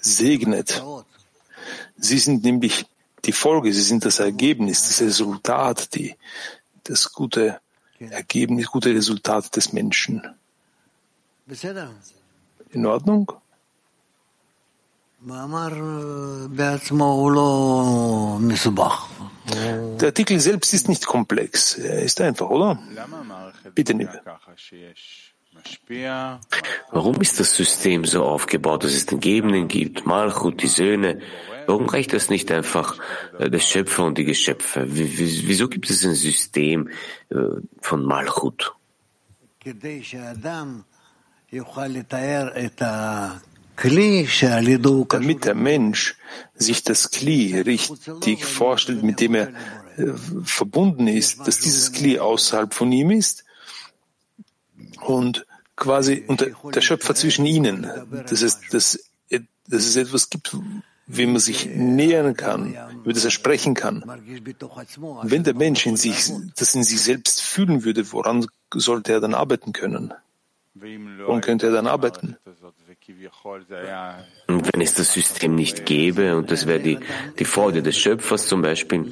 [0.00, 0.82] segnet.
[1.96, 2.86] Sie sind nämlich
[3.24, 6.16] die Folge, sie sind das Ergebnis, das Resultat, die,
[6.82, 7.60] das gute
[8.10, 10.22] Ergebnis, gute Resultat des Menschen.
[12.70, 13.32] In Ordnung?
[20.00, 21.78] Der Artikel selbst ist nicht komplex.
[21.78, 22.78] Er ist einfach, oder?
[23.74, 24.20] Bitte, Nive.
[26.90, 31.20] Warum ist das System so aufgebaut, dass es den Gebenden gibt, Malchut, die Söhne?
[31.66, 32.98] Warum reicht das nicht einfach
[33.38, 34.86] äh, der Schöpfer und die Geschöpfe?
[34.88, 36.88] Wieso gibt es ein System
[37.30, 37.36] äh,
[37.80, 38.74] von Malchut?
[45.14, 46.16] Damit der Mensch
[46.54, 49.48] sich das Kli richtig vorstellt, mit dem er
[49.96, 50.12] äh,
[50.44, 53.44] verbunden ist, dass dieses Kli außerhalb von ihm ist
[55.00, 55.46] und
[55.76, 57.88] quasi unter der Schöpfer zwischen ihnen.
[58.28, 58.98] Das heißt, dass,
[59.30, 60.56] dass es etwas gibt,
[61.06, 64.04] wie man sich nähern kann, über das er sprechen kann.
[65.22, 69.34] Wenn der Mensch in sich, das in sich selbst fühlen würde, woran sollte er dann
[69.34, 70.14] arbeiten können?
[70.74, 72.36] Woran könnte er dann arbeiten?
[74.48, 76.98] Und wenn es das System nicht gäbe, und das wäre die,
[77.38, 79.08] die Freude des Schöpfers zum Beispiel,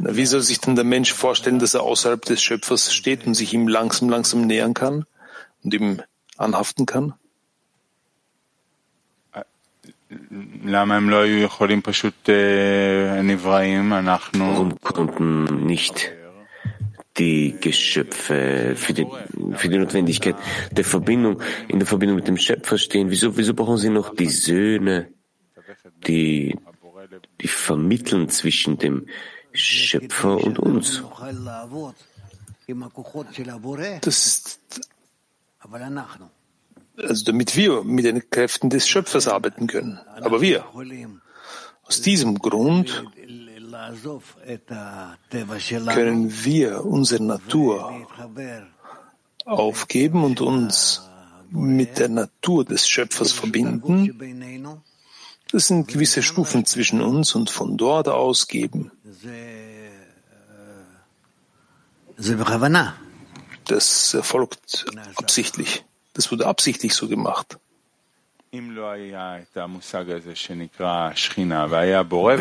[0.00, 3.34] Na, wie soll sich denn der Mensch vorstellen, dass er außerhalb des Schöpfers steht und
[3.34, 5.06] sich ihm langsam, langsam nähern kann
[5.62, 6.02] und ihm
[6.36, 7.14] anhaften kann?
[14.38, 16.12] Warum konnten nicht
[17.16, 19.06] die Geschöpfe für die,
[19.54, 20.36] für die Notwendigkeit
[20.70, 23.10] der Verbindung, in der Verbindung mit dem Schöpfer stehen?
[23.10, 25.08] Wieso, wieso brauchen sie noch die Söhne,
[26.06, 26.56] die,
[27.40, 29.06] die vermitteln zwischen dem
[29.52, 31.02] Schöpfer und uns?
[34.02, 34.60] Das ist
[36.98, 39.98] also damit wir mit den Kräften des Schöpfers arbeiten können.
[40.20, 40.64] Aber wir,
[41.84, 43.04] aus diesem Grund
[45.88, 48.06] können wir unsere Natur
[49.44, 51.02] aufgeben und uns
[51.50, 54.82] mit der Natur des Schöpfers verbinden.
[55.52, 58.90] Das sind gewisse Stufen zwischen uns und von dort aus geben.
[63.64, 64.86] Das erfolgt
[65.16, 65.84] absichtlich.
[66.16, 67.58] Das wurde absichtlich so gemacht.
[68.50, 68.78] Wenn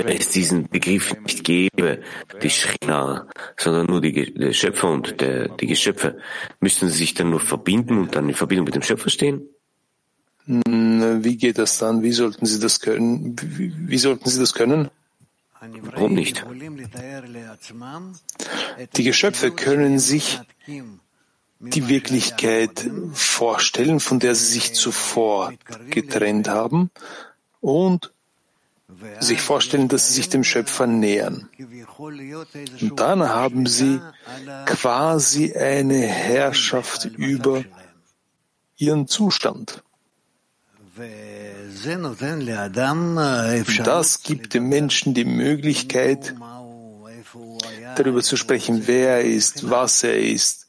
[0.07, 2.01] es diesen Begriff nicht gäbe,
[2.41, 6.17] die Schrina, sondern nur die, der Schöpfer und der, die Geschöpfe,
[6.61, 9.49] müssten sie sich dann nur verbinden und dann in Verbindung mit dem Schöpfer stehen?
[10.45, 12.01] Wie geht das dann?
[12.01, 13.35] Wie sollten sie das können?
[13.41, 14.89] Wie, wie sollten sie das können?
[15.59, 16.45] Warum nicht?
[18.95, 20.39] Die Geschöpfe können sich
[21.59, 25.53] die Wirklichkeit vorstellen, von der sie sich zuvor
[25.89, 26.91] getrennt haben
[27.61, 28.11] und
[29.19, 31.49] sich vorstellen, dass sie sich dem Schöpfer nähern.
[31.97, 33.99] Und dann haben sie
[34.65, 37.63] quasi eine Herrschaft über
[38.77, 39.83] ihren Zustand.
[43.83, 46.35] Das gibt dem Menschen die Möglichkeit,
[47.95, 50.64] darüber zu sprechen, wer er ist, was er ist,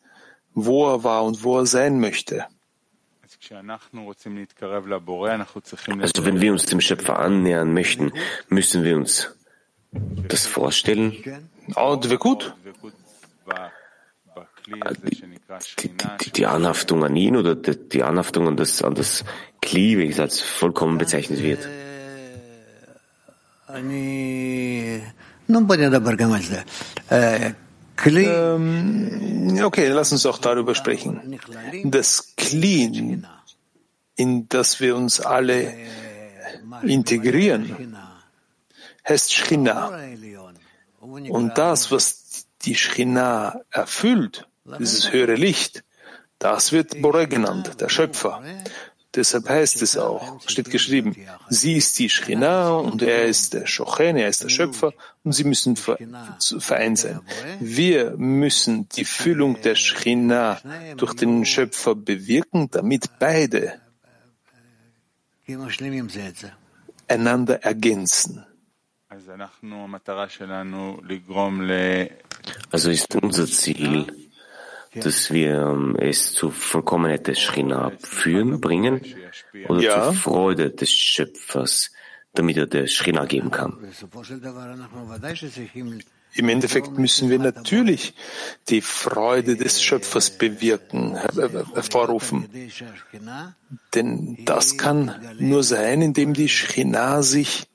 [0.56, 2.46] wo er war und wo er sein möchte.
[6.00, 8.12] Also wenn wir uns dem Schöpfer annähern möchten,
[8.48, 9.32] müssen wir uns
[9.92, 11.12] das vorstellen.
[11.76, 12.54] Oh, das wäre gut.
[14.66, 15.90] Die,
[16.20, 19.24] die, die, Anhaftung an ihn oder die, die Anhaftung an das, an das
[19.62, 21.68] Kli, wie gesagt, vollkommen bezeichnet wird.
[28.04, 31.38] Ähm, okay, lass uns auch darüber sprechen.
[31.84, 33.22] Das Kli,
[34.16, 35.74] in das wir uns alle
[36.82, 37.96] integrieren,
[39.08, 39.98] heißt Shchina.
[41.00, 44.46] Und das, was die Shchina erfüllt,
[44.78, 45.84] dieses höhere Licht,
[46.38, 48.42] das wird Bore genannt, der Schöpfer.
[49.16, 51.16] Deshalb heißt es auch, steht geschrieben,
[51.48, 54.92] sie ist die Shchina und er ist der Shochen, er ist der Schöpfer
[55.24, 57.20] und sie müssen vereint sein.
[57.58, 60.60] Wir müssen die Füllung der Shchina
[60.98, 63.80] durch den Schöpfer bewirken, damit beide
[67.08, 68.44] einander ergänzen.
[72.70, 74.25] Also ist unser Ziel,
[75.02, 79.00] dass wir ähm, es zur Vollkommenheit des Schrina führen, bringen
[79.68, 80.04] oder ja.
[80.04, 81.92] zur Freude des Schöpfers,
[82.34, 83.78] damit er der Schrina geben kann.
[86.34, 88.14] Im Endeffekt müssen wir natürlich
[88.68, 92.46] die Freude des Schöpfers bewirken, hervorrufen.
[93.94, 97.66] Denn das kann nur sein, indem die Schchina sich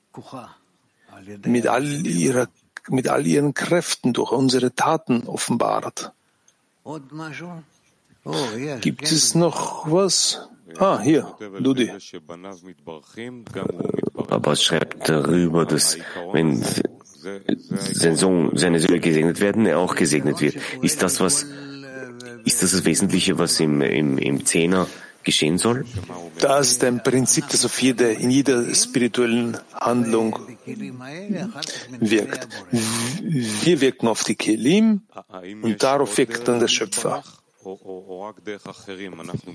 [1.44, 2.48] mit all, ihrer,
[2.88, 6.12] mit all ihren Kräften durch unsere Taten offenbart.
[8.80, 10.48] Gibt es noch was?
[10.78, 11.90] Ah, hier, Ludi.
[14.28, 15.98] Papa schreibt darüber, dass
[16.32, 16.62] wenn
[17.72, 20.56] sein Sohn, seine Söhne gesegnet werden, er auch gesegnet wird.
[20.82, 21.46] Ist das was,
[22.44, 24.86] ist das das Wesentliche, was im, im, im Zehner
[25.24, 25.84] geschehen soll?
[26.38, 30.38] Das ist ein Prinzip, das auf jede, in jeder spirituellen Handlung
[32.00, 32.48] wirkt.
[32.70, 35.02] Wir wirken auf die Kelim
[35.62, 37.22] und darauf wirkt dann der Schöpfer.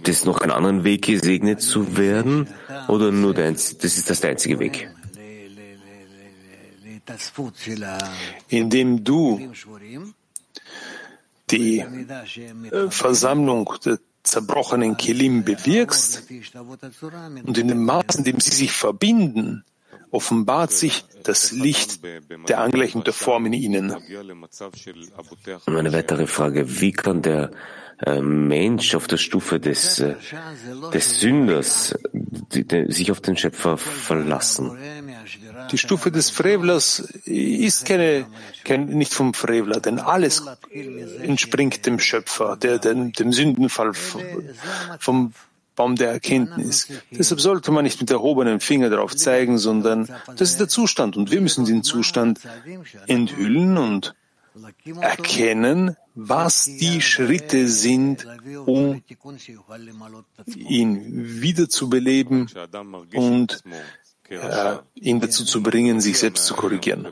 [0.03, 2.47] Das ist noch ein anderer Weg, gesegnet zu werden,
[2.87, 4.89] oder nur der, das ist das der einzige Weg?
[8.47, 9.51] Indem du
[11.49, 16.23] die äh, Versammlung der zerbrochenen Kelim bewirkst
[17.43, 19.63] und in dem Maß, in dem sie sich verbinden,
[20.11, 21.99] offenbart sich das Licht
[22.47, 23.95] der Angleichung der Form in ihnen.
[25.65, 27.51] Eine weitere Frage, wie kann der
[28.05, 30.15] äh, Mensch auf der Stufe des, äh,
[30.93, 31.97] des Sünders
[32.87, 34.77] sich auf den Schöpfer verlassen?
[35.71, 38.25] Die Stufe des Frevlers ist keine,
[38.63, 40.43] kein, nicht vom Frevler, denn alles
[41.21, 45.33] entspringt dem Schöpfer, der, dem, dem Sündenfall vom
[45.75, 46.87] Baum der Erkenntnis.
[47.11, 51.31] Deshalb sollte man nicht mit erhobenem Finger darauf zeigen, sondern das ist der Zustand und
[51.31, 52.39] wir müssen den Zustand
[53.05, 54.15] enthüllen und
[54.99, 58.25] erkennen, was die Schritte sind,
[58.65, 59.03] um
[60.55, 62.49] ihn wiederzubeleben
[63.13, 63.63] und
[64.29, 67.07] äh, ihn dazu zu bringen, sich selbst zu korrigieren.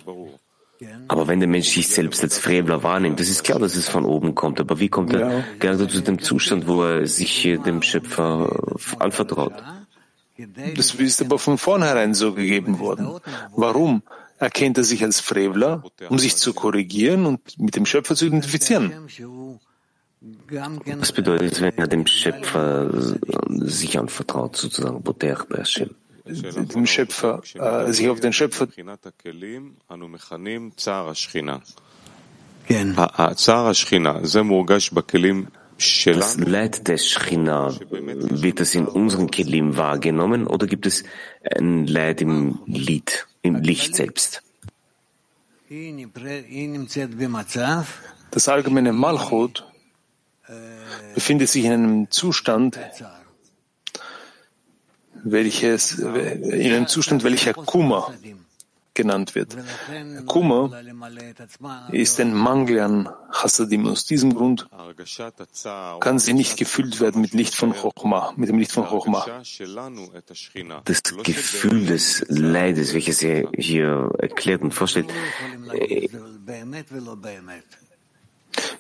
[1.08, 4.06] Aber wenn der Mensch sich selbst als Frevler wahrnimmt, das ist klar, dass es von
[4.06, 4.60] oben kommt.
[4.60, 5.44] Aber wie kommt er ja.
[5.60, 9.54] gerade zu dem Zustand, wo er sich dem Schöpfer anvertraut?
[10.76, 13.20] Das ist aber von vornherein so gegeben worden.
[13.56, 14.04] Warum
[14.38, 18.92] erkennt er sich als Frevler, um sich zu korrigieren und mit dem Schöpfer zu identifizieren?
[21.00, 22.90] Was bedeutet, wenn er dem Schöpfer
[23.50, 25.96] sich anvertraut, sozusagen, Boter Hashem?
[26.26, 28.68] Dem Schöpfer, äh, sich auf den Schöpfer
[35.78, 41.04] das Leid des Schchina, wird es in unseren Kelim wahrgenommen oder gibt es
[41.44, 44.42] ein Leid im Lied, im Licht selbst?
[48.32, 49.66] Das allgemeine Malchut
[51.14, 52.80] befindet sich in einem Zustand,
[55.26, 58.14] welches, in einem Zustand, welcher Kummer
[58.94, 59.56] genannt wird.
[60.26, 60.72] Kummer
[61.92, 63.88] ist ein Mangel an Chassadim.
[63.88, 64.68] Aus diesem Grund
[66.00, 69.26] kann sie nicht gefüllt werden mit Licht von Chochma, mit dem Licht von Chochma.
[70.86, 75.10] Das Gefühl des Leides, welches er hier erklärt und vorstellt,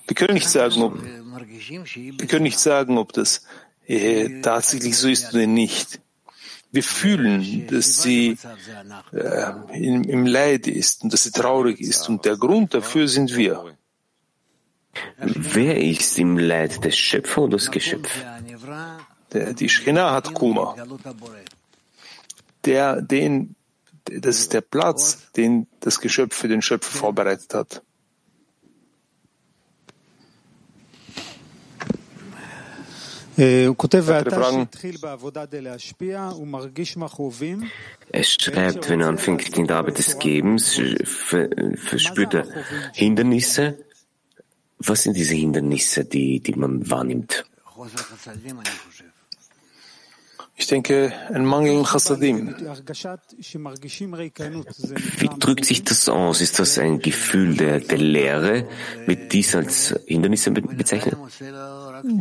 [0.07, 3.45] wir können nicht sagen, ob, wir können nicht sagen, ob das
[3.85, 5.99] äh, tatsächlich so ist oder nicht.
[6.75, 8.37] Wir fühlen, dass sie
[9.13, 12.09] äh, im, im Leid ist und dass sie traurig ist.
[12.09, 13.77] Und der Grund dafür sind wir.
[15.17, 18.11] Wer ist im Leid, der Schöpfer oder das Geschöpf?
[19.31, 20.75] Der, die Schchina hat Kummer.
[22.65, 23.55] Der, den,
[24.03, 27.81] das ist der Platz, den das Geschöpf für den Schöpfer vorbereitet hat.
[38.11, 42.47] Er schreibt, wenn er anfängt in der Arbeit des Gebens, verspürt er
[42.93, 43.77] Hindernisse.
[44.77, 47.45] Was sind diese Hindernisse, die, die man wahrnimmt?
[50.57, 52.55] Ich denke, ein Mangel in Chassadim.
[55.17, 56.39] Wie drückt sich das aus?
[56.39, 58.65] Ist das ein Gefühl der, der Leere?
[59.05, 61.17] Wird dies als Hindernisse bezeichnet?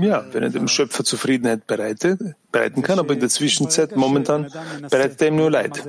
[0.01, 2.21] Ja, wenn er dem Schöpfer Zufriedenheit bereitet,
[2.51, 4.51] bereiten kann, aber in der Zwischenzeit momentan
[4.91, 5.87] bereitet er ihm nur Leid.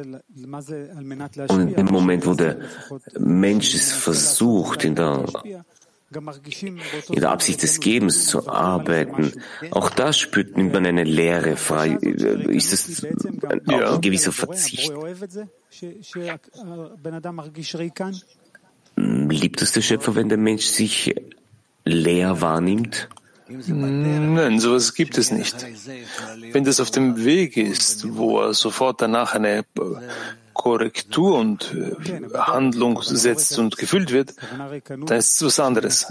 [1.50, 2.58] Und im Moment, wo der
[3.18, 5.26] Mensch es versucht, in der
[7.10, 9.34] in der Absicht des Gebens zu arbeiten.
[9.72, 11.92] Auch da spürt man eine Leere frei.
[11.92, 13.96] Ist es ein, ja.
[13.96, 14.94] ein gewisser Verzicht?
[18.98, 21.16] Liebt es der Schöpfer, wenn der Mensch sich
[21.84, 23.10] leer wahrnimmt?
[23.48, 25.66] Nein, sowas gibt es nicht.
[26.52, 29.64] Wenn das auf dem Weg ist, wo er sofort danach eine
[30.56, 34.34] Korrektur und äh, Handlung setzt und gefüllt wird,
[34.88, 36.08] dann ist es was anderes.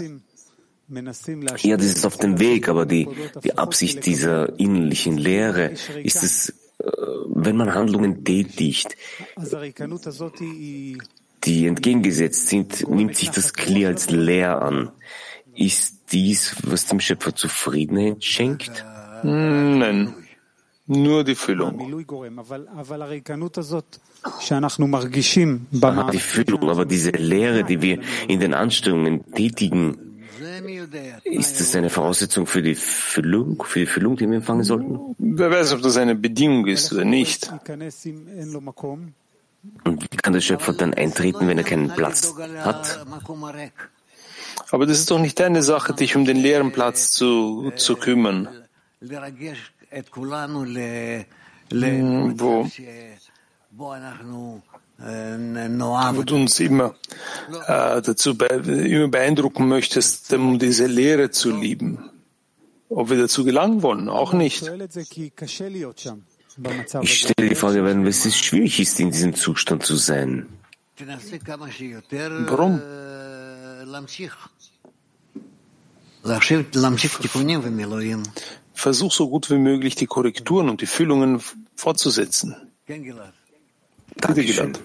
[1.63, 3.07] Ja, das ist auf dem Weg, aber die,
[3.43, 5.73] die Absicht dieser innerlichen Lehre
[6.03, 6.85] ist es, äh,
[7.25, 8.95] wenn man Handlungen tätigt,
[11.43, 14.91] die entgegengesetzt sind, nimmt sich das Kli als leer an.
[15.55, 18.85] Ist dies, was dem Schöpfer Zufriedenheit schenkt?
[19.23, 20.13] Nein,
[20.87, 21.77] nur die Füllung.
[26.11, 29.97] Die Füllung, aber diese Lehre, die wir in den Anstrengungen tätigen,
[31.23, 35.15] ist das eine Voraussetzung für die Füllung, für die Füllung, die wir empfangen sollten?
[35.17, 37.51] Wer weiß, ob das eine Bedingung ist oder nicht.
[39.83, 43.05] Und wie kann der Schöpfer dann eintreten, wenn er keinen Platz hat?
[44.71, 48.47] Aber das ist doch nicht deine Sache, dich um den leeren Platz zu, zu kümmern.
[52.39, 52.67] Wo
[56.15, 56.95] wo du uns immer
[57.67, 62.09] äh, dazu be immer beeindrucken möchtest, um diese Lehre zu lieben.
[62.89, 64.69] Ob wir dazu gelangen wollen, auch nicht.
[67.01, 70.47] Ich stelle die Frage, wenn es schwierig ist, in diesem Zustand zu sein.
[70.97, 72.81] Warum?
[78.75, 81.41] Versuch so gut wie möglich die Korrekturen und die Füllungen
[81.75, 82.55] fortzusetzen.
[82.85, 84.79] Bitte, Gilad.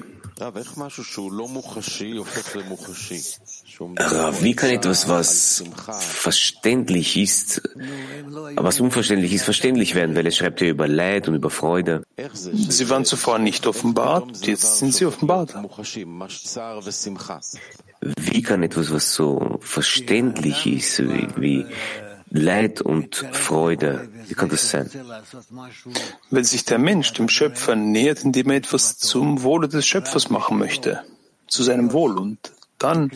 [4.41, 5.65] Wie kann etwas, was
[5.99, 7.61] verständlich ist,
[8.57, 10.17] was unverständlich ist, verständlich werden?
[10.17, 12.05] Weil er schreibt ja über Leid und über Freude.
[12.33, 15.55] Sie waren zuvor nicht offenbart, jetzt sind sie offenbart.
[18.01, 21.67] Wie kann etwas, was so verständlich ist, wie, wie
[22.31, 24.09] Leid und Freude.
[24.29, 24.89] Wie kann das sein?
[26.31, 30.59] Weil sich der Mensch dem Schöpfer nähert, indem er etwas zum Wohle des Schöpfers machen
[30.59, 31.03] möchte,
[31.49, 32.17] zu seinem Wohl.
[32.19, 32.39] Und
[32.79, 33.11] dann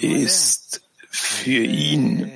[0.00, 2.30] ist für ihn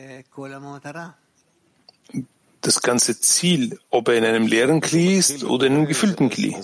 [2.60, 6.54] das ganze Ziel, ob er in einem leeren Kli ist oder in einem gefüllten Kli.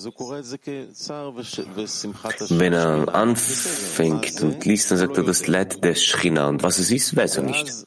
[2.48, 6.48] Wenn er anfängt und liest, dann sagt er das Leid der Schrina.
[6.48, 7.86] Und was es ist, weiß er nicht.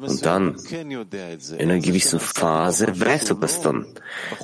[0.00, 3.86] Und dann, in einer gewissen Phase, weißt du das dann.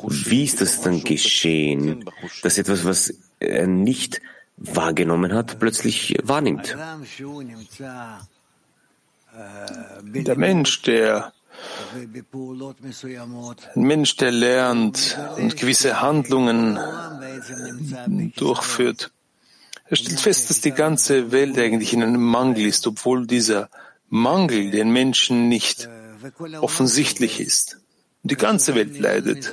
[0.02, 2.04] Wie ist das dann geschehen,
[2.42, 4.20] dass etwas, was er nicht
[4.56, 6.76] wahrgenommen hat, plötzlich wahrnimmt?
[10.04, 11.32] Der Mensch, der
[13.74, 16.78] ein Mensch, der lernt und gewisse Handlungen
[18.36, 19.10] durchführt,
[19.86, 23.68] er stellt fest, dass die ganze Welt eigentlich in einem Mangel ist, obwohl dieser
[24.10, 25.88] Mangel den Menschen nicht
[26.60, 27.78] offensichtlich ist.
[28.22, 29.52] Die ganze Welt leidet.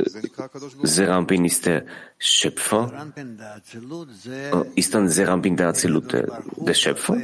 [0.82, 1.86] Serampin ist der
[2.18, 3.12] Schöpfer.
[4.74, 7.18] Ist dann Serampin der Azilut der Schöpfer?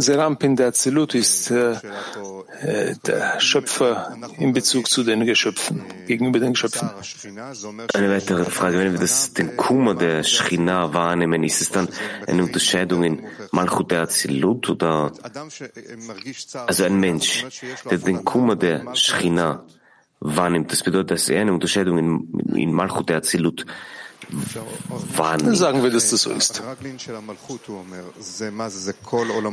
[0.00, 1.72] Serampin der Azilut ist äh,
[2.60, 6.90] äh, der Schöpfer in Bezug zu den Geschöpfen, gegenüber den Geschöpfen.
[7.94, 11.88] Eine weitere Frage, wenn wir das, den Kummer der Schrina wahrnehmen, ist es dann
[12.26, 15.12] eine Unterscheidung in Malchut der Azilut oder,
[16.66, 17.44] also ein Mensch,
[17.88, 19.64] der den Kummer der Schrina
[20.20, 23.66] wahrnimmt, das bedeutet, dass er eine Unterscheidung in, in Malchut der wahrnimmt.
[25.54, 26.62] Sagen wir, dass das so ist.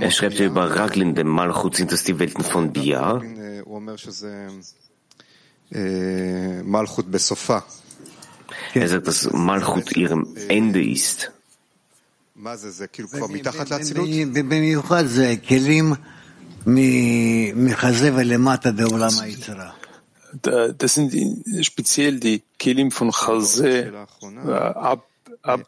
[0.02, 3.22] Er schreibt ja über Raglin, dem Malchut, sind das die Welten von Bia?
[8.74, 11.32] Er sagt, dass Malchut ihrem Ende ist.
[20.34, 25.06] Das sind speziell die Kelim von Chazé äh, ab,
[25.42, 25.62] ab,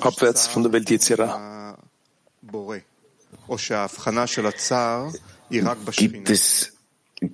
[0.00, 1.76] abwärts von der Welt Yetzirah.
[5.96, 6.72] Gibt es,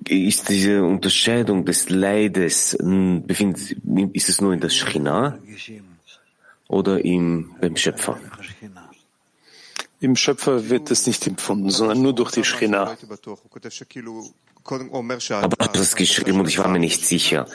[0.07, 3.77] ist diese Unterscheidung des Leides, befindet,
[4.13, 5.39] ist es nur in der Schchina
[6.69, 8.19] oder im, beim Schöpfer?
[10.01, 12.97] Im Schöpfer wird es nicht empfunden, sondern nur durch die Schchina.
[14.71, 17.47] Aber das geschrieben und ich war mir nicht sicher,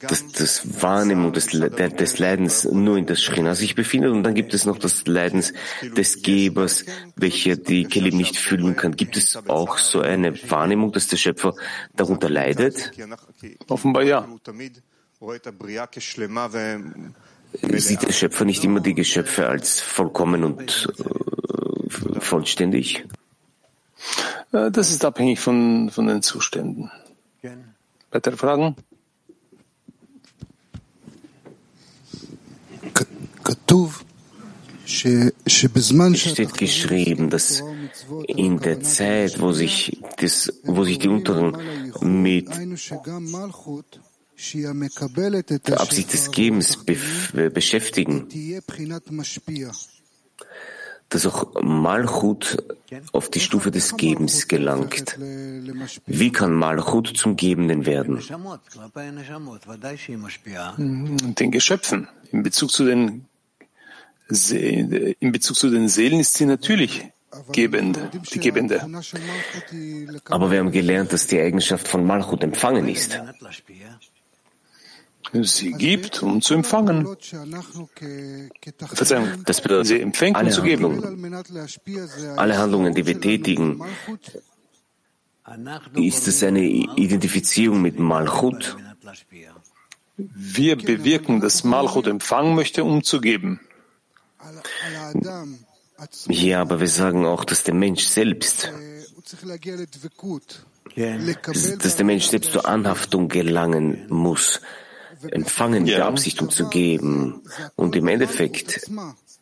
[0.00, 4.54] dass das Wahrnehmung des, des Leidens nur in der Schrina sich befindet und dann gibt
[4.54, 5.52] es noch das Leidens
[5.82, 6.84] des Gebers,
[7.16, 8.96] welcher die Kelim nicht fühlen kann.
[8.96, 11.54] Gibt es auch so eine Wahrnehmung, dass der Schöpfer
[11.94, 12.92] darunter leidet?
[13.68, 14.26] Offenbar ja.
[17.62, 23.04] Sieht der Schöpfer nicht immer die Geschöpfe als vollkommen und äh, vollständig?
[24.52, 26.90] Äh, das ist abhängig von, von den Zuständen.
[28.10, 28.76] Weitere Fragen?
[34.86, 37.62] Es steht geschrieben, dass
[38.28, 41.56] in der Zeit, wo sich, das, wo sich die Unteren
[42.00, 42.48] mit
[45.68, 46.78] der Absicht des Gebens
[47.54, 48.28] beschäftigen,
[51.08, 52.56] dass auch Malchut
[53.12, 55.18] auf die Stufe des Gebens gelangt.
[56.06, 58.20] Wie kann Malchut zum Gebenden werden?
[61.34, 62.08] Den Geschöpfen.
[62.32, 63.26] In Bezug zu den,
[64.28, 67.04] in Bezug zu den Seelen ist sie natürlich
[67.52, 68.80] gebende, die Gebende.
[70.24, 73.20] Aber wir haben gelernt, dass die Eigenschaft von Malchut empfangen ist
[75.32, 77.16] sie gibt, um zu empfangen.
[78.92, 81.26] Verzeihung, das bedeutet, sie empfängt, um zu geben.
[82.36, 83.82] Alle Handlungen, die wir tätigen,
[85.94, 88.76] ist es eine Identifizierung mit Malchut?
[90.16, 93.60] Wir bewirken, dass Malchut empfangen möchte, um zu geben.
[96.28, 98.72] Ja, aber wir sagen auch, dass der Mensch selbst,
[100.94, 104.60] dass der Mensch selbst zur Anhaftung gelangen muss,
[105.32, 105.96] empfangen ja.
[105.96, 107.42] die Absicht, um zu geben.
[107.76, 108.88] Und im Endeffekt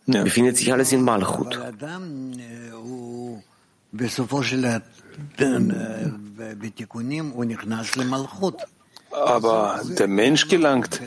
[0.07, 0.23] ja.
[0.23, 1.59] befindet sich alles in Malchut.
[9.11, 11.01] Aber der Mensch gelangt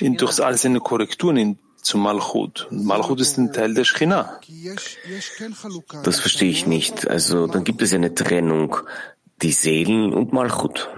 [0.00, 2.66] in, durch all seine Korrekturen in, zu Malchut.
[2.70, 4.40] Malchut ist ein Teil der Schchina.
[6.02, 7.08] Das verstehe ich nicht.
[7.08, 8.76] Also dann gibt es eine Trennung,
[9.42, 10.88] die Seelen und Malchut.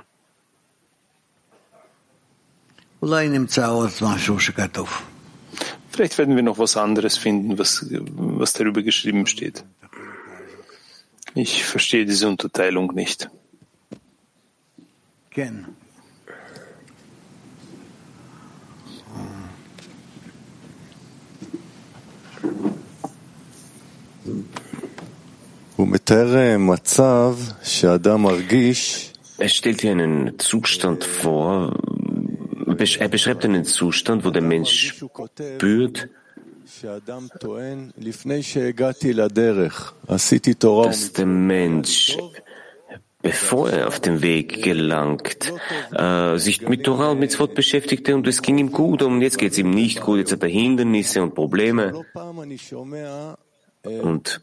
[5.90, 9.64] Vielleicht werden wir noch was anderes finden, was, was darüber geschrieben steht.
[11.34, 13.28] Ich verstehe diese Unterteilung nicht.
[29.36, 31.76] Er stellt hier einen Zustand vor,
[32.66, 36.08] er beschreibt einen Zustand, wo der Mensch spürt,
[40.84, 42.16] dass der Mensch,
[43.22, 45.52] bevor er auf den Weg gelangt,
[45.92, 49.38] äh, sich mit Torah und mit Wort beschäftigte und es ging ihm gut und jetzt
[49.38, 52.04] geht es ihm nicht gut, jetzt hat er Hindernisse und Probleme.
[53.82, 54.40] Und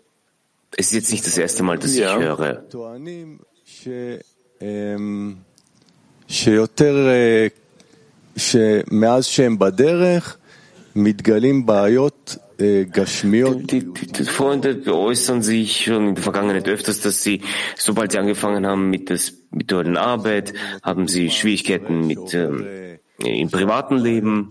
[0.78, 2.16] es ist jetzt nicht das erste Mal, dass ja.
[13.24, 13.56] Ich höre.
[13.56, 17.42] Die, die, die Freunde äußern sich schon in der Vergangenheit öfters, dass sie,
[17.76, 22.66] sobald sie angefangen haben mit, das, mit der Arbeit, haben sie Schwierigkeiten mit, ähm,
[23.18, 24.50] im privaten Leben.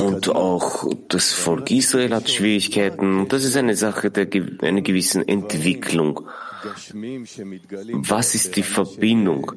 [0.00, 3.28] Und auch das Volk Israel hat Schwierigkeiten.
[3.28, 4.28] Das ist eine Sache der,
[4.62, 6.28] einer gewissen Entwicklung.
[8.08, 9.52] Was ist die Verbindung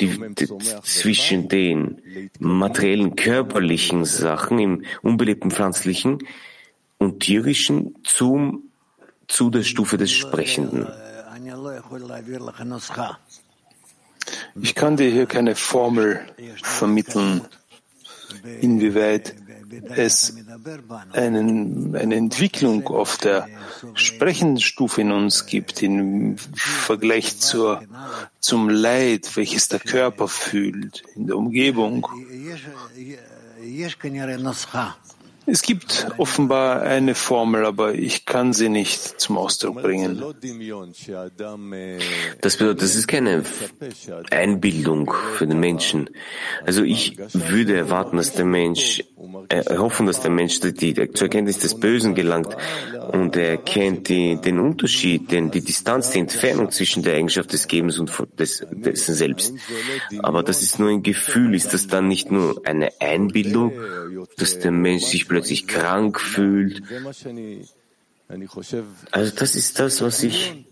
[0.00, 0.48] die, die,
[0.82, 2.00] zwischen den
[2.38, 6.18] materiellen, körperlichen Sachen im unbelebten pflanzlichen
[6.98, 8.70] und tierischen zum,
[9.26, 10.86] zu der Stufe des Sprechenden?
[14.60, 16.20] Ich kann dir hier keine Formel
[16.62, 17.42] vermitteln,
[18.60, 19.34] inwieweit
[19.96, 20.34] es
[21.12, 23.48] einen, eine Entwicklung auf der
[23.94, 27.82] Sprechenstufe in uns gibt im Vergleich zur,
[28.40, 32.06] zum Leid, welches der Körper fühlt in der Umgebung.
[35.50, 40.22] Es gibt offenbar eine Formel, aber ich kann sie nicht zum Ausdruck bringen.
[42.42, 43.44] Das bedeutet, das ist keine
[44.30, 46.10] Einbildung für den Menschen.
[46.66, 49.02] Also ich würde erwarten, dass der Mensch,
[49.48, 52.54] äh, hoffen, dass der Mensch die, die, zur Erkenntnis des Bösen gelangt
[53.12, 57.66] und er kennt die, den Unterschied, den, die Distanz, die Entfernung zwischen der Eigenschaft des
[57.68, 59.54] Gebens und des, dessen Selbst.
[60.18, 63.72] Aber das ist nur ein Gefühl, ist das dann nicht nur eine Einbildung,
[64.36, 66.82] dass der Mensch sich plötzlich krank fühlt.
[69.10, 70.66] Also das ist das, was ich,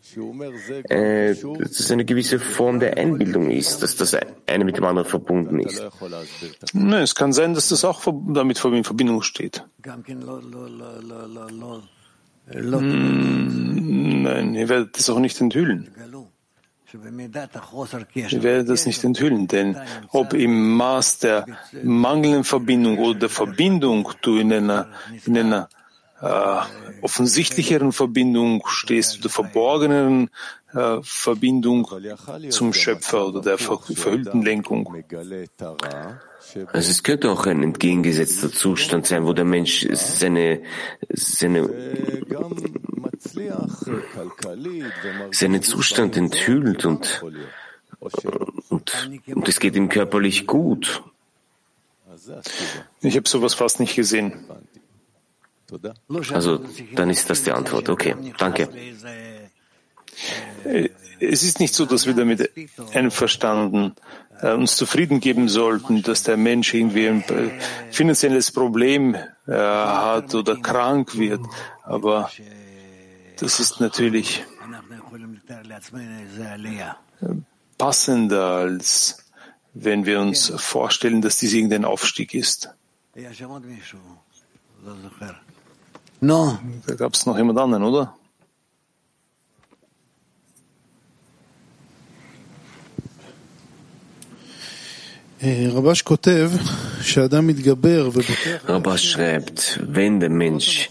[0.89, 4.15] äh, dass es eine gewisse Form der Einbildung ist, dass das
[4.47, 5.83] eine mit dem anderen verbunden ist.
[6.75, 9.65] Nein, es kann sein, dass das auch damit in Verbindung steht.
[12.49, 15.89] Hm, nein, ihr werdet das auch nicht enthüllen.
[18.15, 19.77] Ich werde das nicht enthüllen, denn
[20.13, 21.47] ob im Maß der
[21.83, 24.89] mangelnden Verbindung oder der Verbindung du in einer,
[25.25, 25.69] in einer
[26.21, 26.61] äh,
[27.03, 30.31] offensichtlicheren Verbindung stehst, der verborgeneren
[30.73, 31.87] äh, Verbindung
[32.51, 35.05] zum Schöpfer oder der ver verhüllten Lenkung.
[36.73, 40.63] Also es könnte auch ein entgegengesetzter Zustand sein, wo der Mensch seine,
[41.13, 41.69] seine
[45.33, 47.23] seinen Zustand enthüllt und,
[48.69, 51.03] und, und es geht ihm körperlich gut.
[53.01, 54.45] Ich habe sowas fast nicht gesehen.
[56.33, 56.61] Also,
[56.95, 57.89] dann ist das die Antwort.
[57.89, 58.69] Okay, danke.
[61.19, 62.51] Es ist nicht so, dass wir damit
[62.93, 67.25] einverstanden äh, uns zufrieden geben sollten, dass der Mensch irgendwie ein
[67.91, 71.41] finanzielles Problem äh, hat oder krank wird.
[71.85, 72.31] Aber
[73.39, 74.45] das ist natürlich
[77.79, 79.19] passender, als
[79.75, 82.75] wenn wir uns vorstellen, dass dies irgendein Aufstieg ist.
[86.87, 88.17] Da gab es noch jemand anderen, oder?
[98.67, 100.91] Rabash schreibt, wenn der Mensch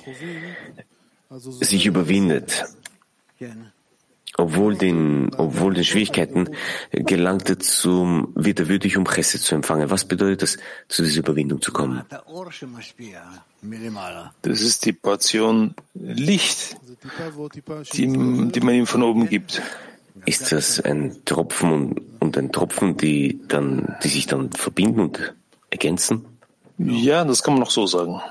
[1.61, 2.65] sich überwindet,
[4.37, 6.49] obwohl den, obwohl den Schwierigkeiten,
[6.91, 9.89] gelangte zum, wird er würdig, um Chesed zu empfangen.
[9.89, 10.57] Was bedeutet das,
[10.89, 12.03] zu dieser Überwindung zu kommen?
[14.41, 16.77] Das ist die Portion Licht,
[17.93, 19.61] die, die man ihm von oben gibt.
[20.23, 25.35] Ist das ein Tropfen und, ein Tropfen, die dann, die sich dann verbinden und
[25.69, 26.25] ergänzen?
[26.77, 28.21] Ja, das kann man noch so sagen.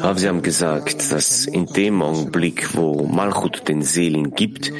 [0.00, 4.72] Aber Sie haben gesagt, dass in dem Augenblick, wo Malchut den Seelen gibt,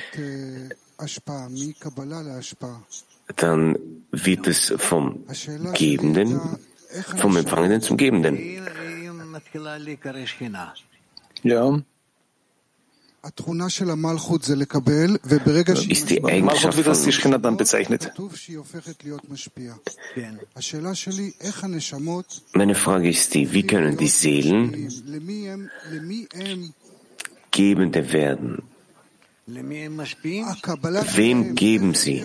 [3.36, 3.78] dann
[4.10, 5.24] wird es vom
[5.74, 6.40] Gebenden,
[7.16, 8.38] vom Empfangenden zum Gebenden.
[11.42, 11.80] Ja.
[15.90, 18.12] Ist die Eigenschaft von, dann bezeichnet.
[22.54, 24.88] meine Frage ist die, wie können die Seelen
[27.50, 28.62] Gebende werden?
[31.16, 32.24] Wem geben sie?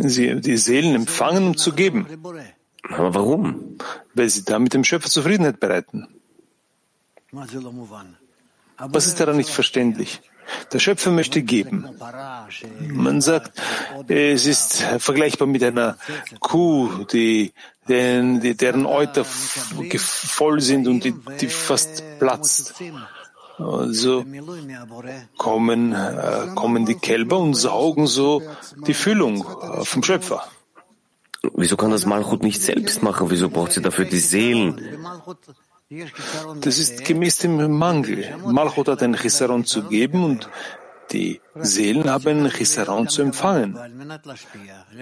[0.00, 2.06] Sie, die Seelen empfangen, um zu geben,
[2.82, 3.78] Aber warum?
[4.18, 6.08] weil sie damit dem Schöpfer Zufriedenheit bereiten.
[7.30, 10.20] Was ist daran nicht verständlich?
[10.72, 11.88] Der Schöpfer möchte geben.
[12.80, 13.52] Man sagt,
[14.08, 15.98] es ist vergleichbar mit einer
[16.40, 17.52] Kuh, die,
[17.86, 22.74] deren, deren Euter voll sind und die, die fast platzt.
[23.58, 24.24] Also
[25.36, 28.40] kommen, äh, kommen die Kälber und saugen so
[28.86, 30.44] die Füllung äh, vom Schöpfer.
[31.54, 33.30] Wieso kann das Malchut nicht selbst machen?
[33.30, 34.98] Wieso braucht sie dafür die Seelen?
[36.60, 38.36] Das ist gemäß dem Mangel.
[38.44, 40.48] Malchut hat ein Chisaron zu geben und
[41.12, 43.78] die Seelen haben ein Chisaron zu empfangen.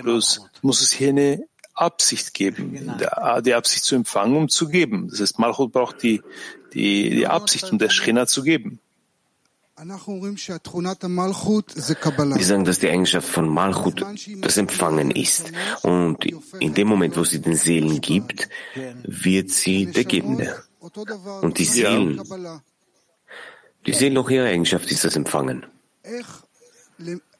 [0.02, 1.44] Bloß muss es hier eine
[1.74, 2.94] Absicht geben,
[3.44, 5.08] die Absicht zu empfangen, um zu geben.
[5.10, 6.22] Das heißt, Malchut braucht die,
[6.72, 8.80] die, die Absicht, um der Schchina zu geben.
[9.78, 9.98] Wir
[12.44, 14.06] sagen, dass die Eigenschaft von Malchut
[14.40, 15.52] das Empfangen ist.
[15.82, 16.24] Und
[16.60, 18.48] in dem Moment, wo sie den Seelen gibt,
[19.04, 20.62] wird sie der Gebende.
[21.42, 22.22] Und die Seelen,
[23.84, 25.66] die Seelen auch ihre Eigenschaft ist das Empfangen.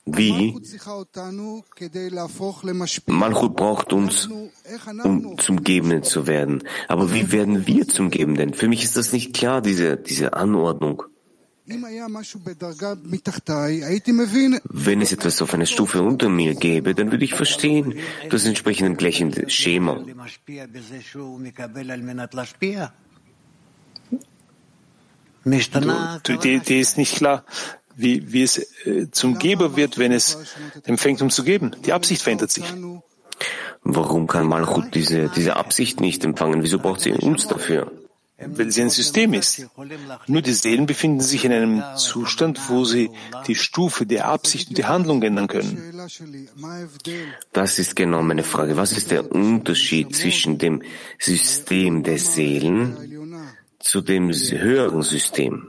[0.05, 0.55] Wie?
[3.07, 4.29] Malchut braucht uns,
[5.03, 6.63] um zum Gebenden zu werden.
[6.87, 8.55] Aber wie werden wir zum Gebenden?
[8.55, 11.03] Für mich ist das nicht klar, diese, diese Anordnung.
[14.65, 17.95] Wenn es etwas auf einer Stufe unter mir gäbe, dann würde ich verstehen,
[18.31, 20.05] das entsprechende gleiche Schema.
[26.23, 27.45] Du, die, die ist nicht klar,
[27.97, 31.75] wie, wie es äh, zum Geber wird, wenn es empfängt, um zu geben.
[31.85, 32.65] Die Absicht verändert sich.
[33.83, 36.63] Warum kann Malchut diese, diese Absicht nicht empfangen?
[36.63, 37.91] Wieso braucht sie uns dafür?
[38.39, 39.67] Weil sie ein System ist.
[40.27, 43.11] Nur die Seelen befinden sich in einem Zustand, wo sie
[43.47, 46.09] die Stufe der Absicht und die Handlung ändern können.
[47.53, 48.77] Das ist genau meine Frage.
[48.77, 50.83] Was ist der Unterschied zwischen dem
[51.19, 55.69] System der Seelen zu dem höheren System?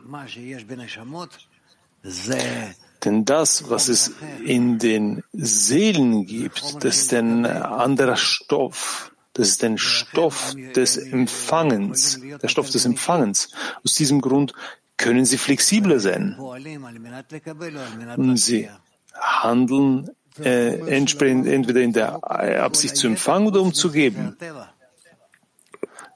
[3.06, 4.12] Denn das, was es
[4.44, 9.12] in den Seelen gibt, das ist ein anderer Stoff.
[9.38, 13.50] Das ist ein Stoff des Empfangens, der Stoff des Empfangens.
[13.84, 14.54] Aus diesem Grund
[14.98, 16.36] können sie flexibler sein.
[18.18, 18.68] Und sie
[19.14, 20.10] handeln
[20.40, 22.24] äh, entsprechend entweder in der
[22.64, 24.36] Absicht zu empfangen oder um zu geben.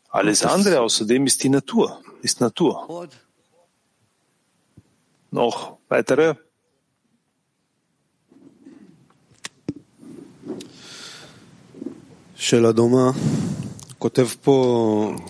[0.10, 3.08] Alles andere außerdem ist die Natur, ist Natur.
[5.30, 6.36] Noch weitere?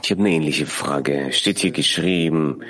[0.02, 1.34] Ich habe eine ähnliche Frage.
[1.34, 2.62] Steht hier geschrieben,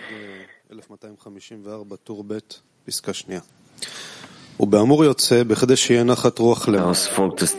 [6.71, 7.55] daraus folgt es,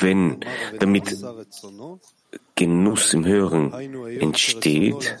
[0.00, 0.44] wenn,
[0.78, 1.18] damit
[2.54, 3.72] Genuss im Hören
[4.20, 5.16] entsteht,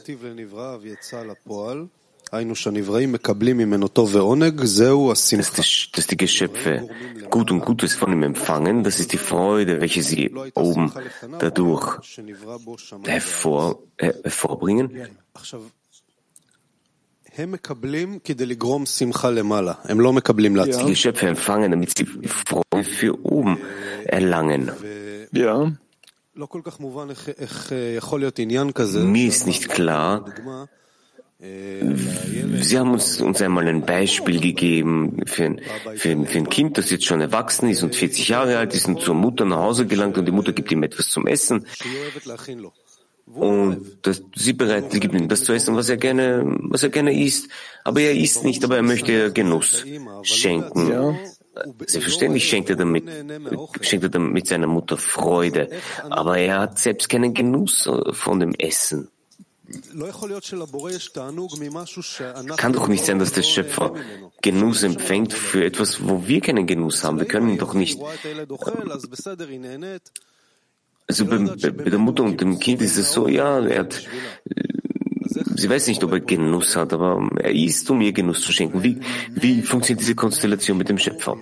[5.92, 6.88] dass die Geschöpfe
[7.28, 10.92] Gut und Gutes von ihm empfangen, das ist die Freude, welche sie oben
[11.38, 11.98] dadurch
[13.04, 15.08] hervor, hervorbringen.
[20.78, 23.58] Die Geschöpfe empfangen, damit sie Freude für oben
[24.04, 24.70] erlangen.
[25.32, 25.72] Ja.
[29.00, 30.24] Mir ist nicht klar,
[31.42, 35.60] Sie haben uns, uns einmal ein Beispiel gegeben für ein,
[35.96, 38.86] für, ein, für ein Kind, das jetzt schon erwachsen ist und 40 Jahre alt ist
[38.86, 41.66] und zur Mutter nach Hause gelangt und die Mutter gibt ihm etwas zum Essen.
[43.26, 47.12] Und das, sie bereitet, gibt ihm das zu essen, was er gerne, was er gerne
[47.12, 47.48] isst.
[47.82, 49.84] Aber er isst nicht, aber er möchte Genuss
[50.22, 50.90] schenken.
[50.90, 51.16] Ja.
[51.86, 53.04] Selbstverständlich schenkt er damit,
[53.80, 55.70] schenkt er damit seiner Mutter Freude.
[56.08, 59.08] Aber er hat selbst keinen Genuss äh, von dem Essen.
[62.56, 63.94] Kann doch nicht sein, dass der Schöpfer
[64.42, 67.18] Genuss empfängt für etwas, wo wir keinen Genuss haben.
[67.18, 68.00] Wir können doch nicht.
[71.06, 74.02] Also bei, bei der Mutter und dem Kind ist es so, ja, er hat
[75.56, 78.82] sie weiß nicht, ob er Genuss hat, aber er isst, um ihr Genuss zu schenken.
[78.82, 79.00] Wie,
[79.30, 81.36] wie funktioniert diese Konstellation mit dem Schöpfer?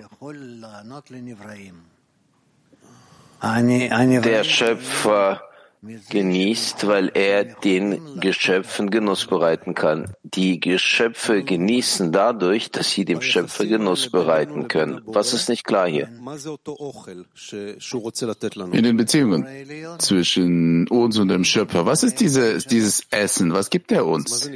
[4.21, 5.41] Der Schöpfer
[5.81, 10.13] genießt, weil er den Geschöpfen Genuss bereiten kann.
[10.23, 15.01] Die Geschöpfe genießen dadurch, dass sie dem Schöpfer Genuss bereiten können.
[15.05, 16.07] Was ist nicht klar hier?
[18.71, 19.47] In den Beziehungen
[19.97, 23.53] zwischen uns und dem Schöpfer, was ist diese, dieses Essen?
[23.53, 24.51] Was gibt er uns?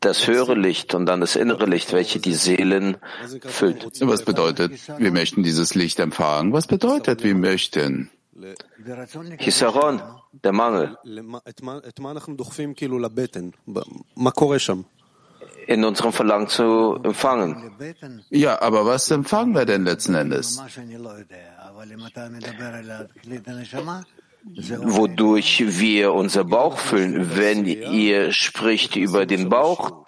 [0.00, 2.98] Das höhere Licht und dann das innere Licht, welche die Seelen
[3.40, 3.88] füllt.
[4.00, 6.52] Was bedeutet, wir möchten dieses Licht empfangen?
[6.52, 8.10] Was bedeutet, wir möchten?
[9.38, 10.00] Hisaron,
[10.32, 10.96] der Mangel.
[15.66, 17.72] In unserem Verlangen zu empfangen.
[18.30, 20.60] Ja, aber was empfangen wir denn letzten Endes?
[24.48, 27.36] Wodurch wir unser Bauch füllen.
[27.36, 30.04] Wenn ihr spricht über den Bauch,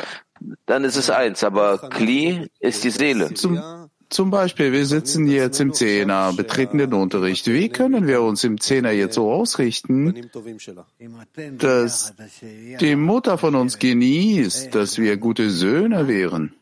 [0.67, 3.35] dann ist es eins, aber Kli ist die Seele.
[3.35, 3.61] Zum
[4.09, 7.47] zum Beispiel, wir sitzen jetzt im Zehner, betreten den Unterricht.
[7.47, 10.31] Wie können wir uns im Zehner jetzt so ausrichten,
[11.59, 12.15] dass
[12.81, 16.55] die Mutter von uns genießt, dass wir gute Söhne wären?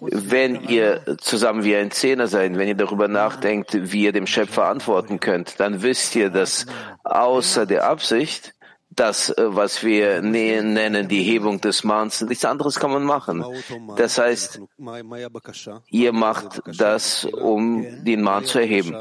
[0.00, 4.66] Wenn ihr zusammen wie ein Zehner seid, wenn ihr darüber nachdenkt, wie ihr dem Schöpfer
[4.66, 6.66] antworten könnt, dann wisst ihr, dass
[7.02, 8.54] außer der Absicht
[8.96, 13.44] das, äh, was wir nennen, die Hebung des Mahns, nichts anderes kann man machen.
[13.96, 14.60] Das heißt,
[15.90, 18.94] ihr macht das, um den Mahn zu erheben.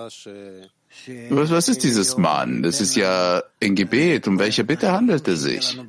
[1.30, 2.64] Was, was ist dieses Mahn?
[2.64, 4.28] Das ist ja ein Gebet.
[4.28, 5.80] Um welche Bitte handelt es sich?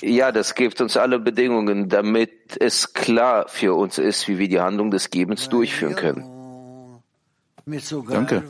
[0.00, 4.60] Ja, das gibt uns alle Bedingungen, damit es klar für uns ist, wie wir die
[4.60, 6.39] Handlung des Gebens durchführen können.
[8.09, 8.43] Danke.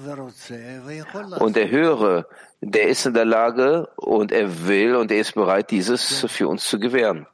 [1.39, 2.25] Und der Höhere,
[2.61, 6.67] der ist in der Lage und er will und er ist bereit, dieses für uns
[6.67, 7.25] zu gewähren.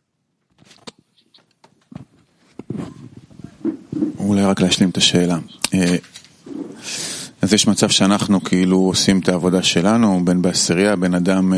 [4.19, 5.37] אולי רק להשלים את השאלה.
[7.41, 11.53] אז יש מצב שאנחנו כאילו עושים את העבודה שלנו, בין בעשירייה, בין אדם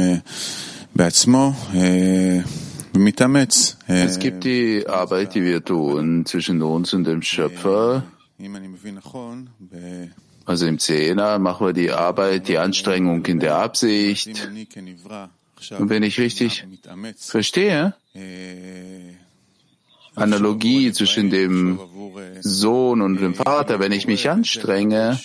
[0.96, 1.52] בעצמו,
[2.96, 3.76] ומתאמץ.
[3.88, 8.04] Es gibt die Arbeit, die wir tun zwischen uns und dem Schöpfer.
[10.45, 14.29] Also im Zehner machen wir die Arbeit, die Anstrengung in der Absicht.
[15.79, 16.65] Und wenn ich richtig
[17.17, 17.95] verstehe,
[20.15, 21.79] Analogie zwischen dem
[22.41, 25.19] Sohn und dem Vater, wenn ich mich anstrenge,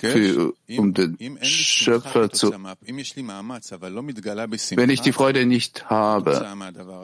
[0.00, 6.46] für, um den Schöpfer zu, wenn ich die Freude nicht habe,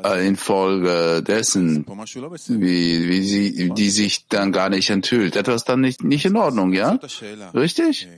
[0.05, 6.05] äh, infolge dessen, wie, wie sie, die sich dann gar nicht enthüllt, etwas dann nicht,
[6.05, 6.99] nicht in Ordnung, ja?
[7.55, 8.09] Richtig?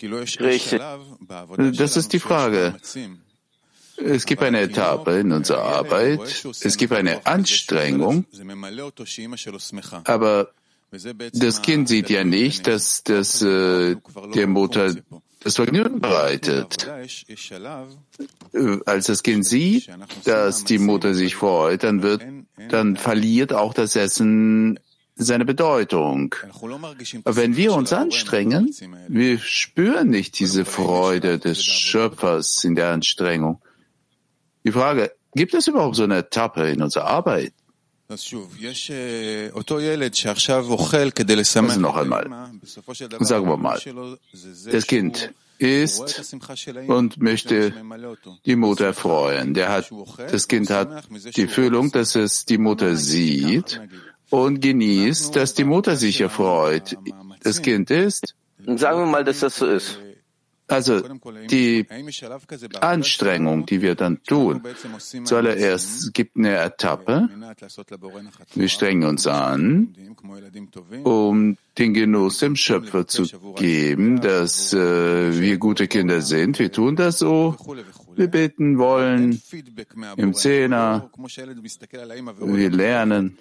[0.00, 0.80] Richtig.
[1.78, 2.74] Das ist die Frage.
[3.98, 8.24] Es gibt eine Etappe in unserer Arbeit, es gibt eine Anstrengung,
[10.04, 10.48] aber
[11.32, 13.96] das Kind sieht ja nicht, dass das äh,
[14.34, 14.94] der Mutter
[15.40, 16.86] das Vergnügen bereitet.
[18.52, 19.88] Äh, als das Kind sieht,
[20.24, 22.22] dass die Mutter sich freut, dann wird,
[22.68, 24.78] dann verliert auch das Essen
[25.14, 26.34] seine Bedeutung.
[27.24, 28.74] Aber wenn wir uns anstrengen,
[29.08, 33.60] wir spüren nicht diese Freude des Schöpfers in der Anstrengung.
[34.64, 37.52] Die Frage, gibt es überhaupt so eine Etappe in unserer Arbeit?
[41.70, 42.50] Also noch einmal.
[43.20, 43.80] Sagen wir mal,
[44.70, 46.34] das Kind isst
[46.88, 47.72] und möchte
[48.44, 49.54] die Mutter freuen.
[49.54, 49.90] Der hat,
[50.30, 51.04] das Kind hat
[51.36, 53.80] die Fühlung, dass es die Mutter sieht
[54.30, 56.96] und genießt, dass die Mutter sich erfreut.
[57.42, 58.34] Das Kind ist.
[58.66, 59.98] Sagen wir mal, dass das so ist.
[60.72, 61.02] Also
[61.50, 61.86] die
[62.80, 64.62] Anstrengung, die wir dann tun,
[65.24, 67.28] zuallererst gibt eine Etappe.
[68.54, 69.94] Wir strengen uns an,
[71.04, 73.24] um den Genuss dem Schöpfer zu
[73.56, 76.58] geben, dass äh, wir gute Kinder sind.
[76.58, 77.56] Wir tun das so.
[78.14, 79.40] Wir beten wollen
[80.16, 81.10] im Zehner.
[82.40, 83.38] Wir lernen.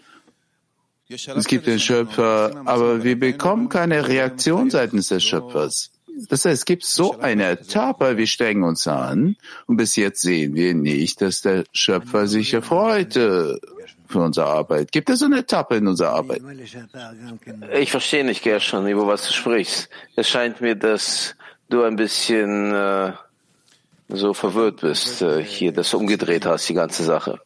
[1.10, 5.92] Es gibt den Schöpfer, aber wir bekommen keine Reaktion seitens des Schöpfers.
[6.30, 9.36] Das heißt, es gibt so eine Etappe, wir strengen uns an
[9.66, 13.58] und bis jetzt sehen wir nicht, dass der Schöpfer sich erfreut äh,
[14.08, 14.92] für unsere Arbeit.
[14.92, 16.42] Gibt es so eine Etappe in unserer Arbeit?
[17.74, 19.90] Ich verstehe nicht, Gershon, über was du sprichst.
[20.16, 21.36] Es scheint mir, dass
[21.70, 23.14] du ein bisschen äh,
[24.10, 27.40] so verwirrt bist, äh, hier, dass du umgedreht hast, die ganze Sache.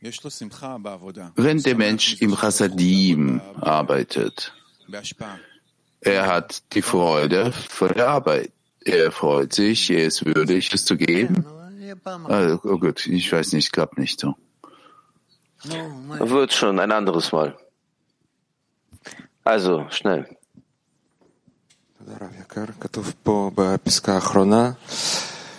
[0.00, 4.52] Wenn der Mensch im Chassadim arbeitet,
[6.00, 8.52] er hat die Freude von der Arbeit.
[8.84, 11.44] er freut sich, er ist würdig, es zu geben.
[12.24, 14.34] Also, oh gut, ich weiß nicht, klappt nicht so.
[15.64, 17.56] Wird schon ein anderes Mal.
[19.44, 20.26] Also, schnell.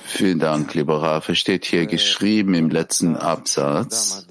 [0.06, 1.36] Vielen Dank, lieber Rafa.
[1.36, 4.26] Steht hier geschrieben im letzten Absatz,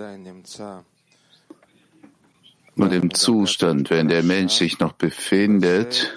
[2.79, 6.15] und im Zustand, wenn der Mensch sich noch befindet,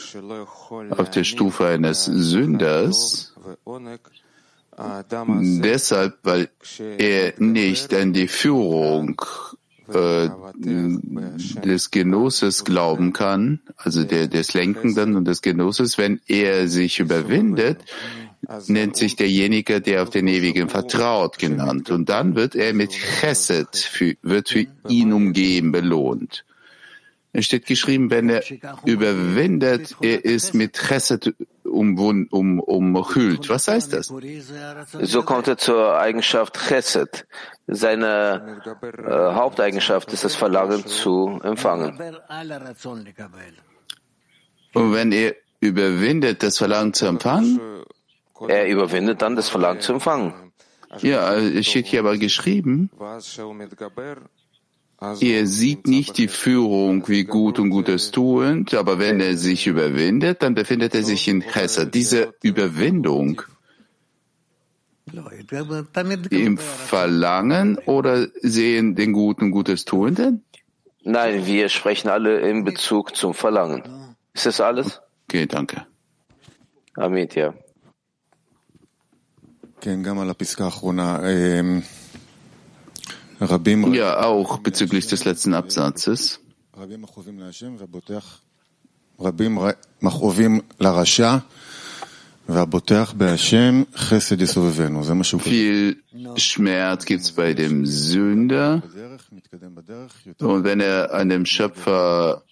[0.90, 3.34] auf der Stufe eines Sünders,
[5.18, 6.50] deshalb, weil
[6.98, 9.22] er nicht an die Führung
[9.94, 17.00] äh, des Genusses glauben kann, also der, des Lenkenden und des Genusses, wenn er sich
[17.00, 17.84] überwindet,
[18.68, 21.90] nennt sich derjenige, der auf den Ewigen vertraut, genannt.
[21.92, 26.46] Und dann wird er mit Chesed, für, wird für ihn umgeben, belohnt.
[27.34, 28.44] Es steht geschrieben, wenn er
[28.86, 31.34] überwindet, er ist mit Chesed
[31.64, 31.98] um,
[32.30, 33.48] um, umhüllt.
[33.48, 34.14] Was heißt das?
[35.02, 37.26] So kommt er zur Eigenschaft Chesed.
[37.68, 41.98] Seine äh, Haupteigenschaft ist das Verlangen zu empfangen.
[44.74, 47.60] Und wenn er überwindet, das Verlangen zu empfangen?
[48.48, 50.34] Er überwindet dann das Verlangen zu empfangen.
[51.00, 52.90] Ja, es steht hier aber geschrieben,
[55.02, 60.44] er sieht nicht die Führung wie gut und Gutes tuend, aber wenn er sich überwindet,
[60.44, 61.94] dann befindet er sich in Chesed.
[61.96, 63.42] Diese Überwindung
[66.30, 70.44] im Verlangen oder sehen den Guten Gutes Tuenden?
[71.04, 74.16] Nein, wir sprechen alle in Bezug zum Verlangen.
[74.34, 75.02] Ist das alles?
[75.28, 75.88] Okay, danke.
[76.96, 77.56] Amit, ja.
[83.94, 86.40] Ja, auch bezüglich des letzten Absatzes.
[95.50, 96.04] Viel
[96.38, 98.84] Schmerz gibt es bei dem Sünder.
[100.40, 102.44] Und wenn er an dem Schöpfer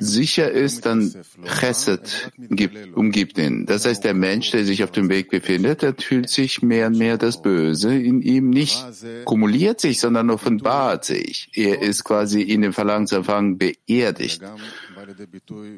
[0.00, 1.12] sicher ist, dann
[1.44, 3.66] Chesed gibt, umgibt ihn.
[3.66, 6.98] Das heißt, der Mensch, der sich auf dem Weg befindet, der fühlt sich mehr und
[6.98, 8.84] mehr das Böse in ihm nicht
[9.24, 11.50] kumuliert sich, sondern offenbart sich.
[11.54, 14.42] Er ist quasi in dem Verlangensempfang beerdigt.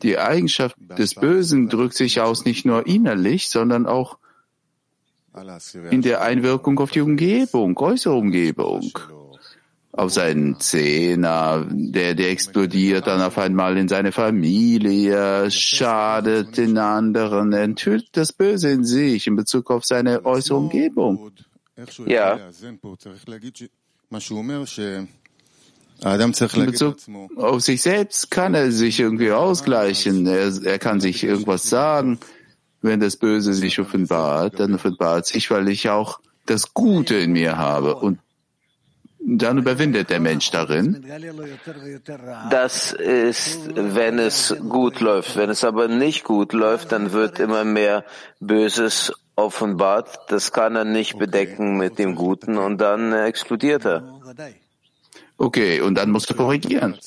[0.02, 4.18] Die Eigenschaft des Bösen drückt sich aus nicht nur innerlich, sondern auch
[5.90, 8.92] in der Einwirkung auf die Umgebung, äußere Umgebung
[10.00, 17.52] auf seinen Zehner, der, der explodiert dann auf einmal in seine Familie, schadet den anderen,
[17.52, 21.30] enthüllt das Böse in sich in Bezug auf seine äußere Umgebung.
[22.06, 22.38] Ja.
[26.02, 26.96] In Bezug
[27.36, 30.26] auf sich selbst kann er sich irgendwie ausgleichen.
[30.26, 32.18] Er, er kann sich irgendwas sagen.
[32.80, 37.58] Wenn das Böse sich offenbart, dann offenbart sich, weil ich auch das Gute in mir
[37.58, 37.96] habe.
[37.96, 38.18] Und
[39.22, 41.04] dann überwindet der Mensch darin.
[42.50, 45.36] Das ist, wenn es gut läuft.
[45.36, 48.04] Wenn es aber nicht gut läuft, dann wird immer mehr
[48.40, 50.18] Böses offenbart.
[50.28, 54.20] Das kann er nicht bedecken mit dem Guten und dann explodiert er.
[55.36, 56.98] Okay, und dann musst du korrigieren.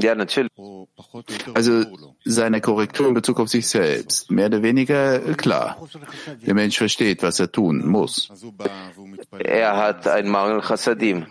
[0.00, 0.50] Ja, natürlich.
[1.54, 1.84] Also
[2.24, 5.76] seine Korrektur in Bezug auf sich selbst, mehr oder weniger klar.
[6.44, 8.30] Der Mensch versteht, was er tun muss.
[9.38, 11.26] Er hat einen Mangel Chassadim.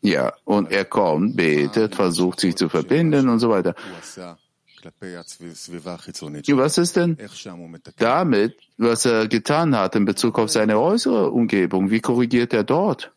[0.00, 3.74] Ja, und er kommt, betet, versucht sich zu verbinden und so weiter.
[6.56, 7.16] Was ist denn
[7.98, 11.90] damit, was er getan hat in Bezug auf seine äußere Umgebung?
[11.90, 13.12] Wie korrigiert er dort?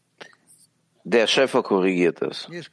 [1.08, 2.50] Der Schöpfer korrigiert es.
[2.50, 2.72] Es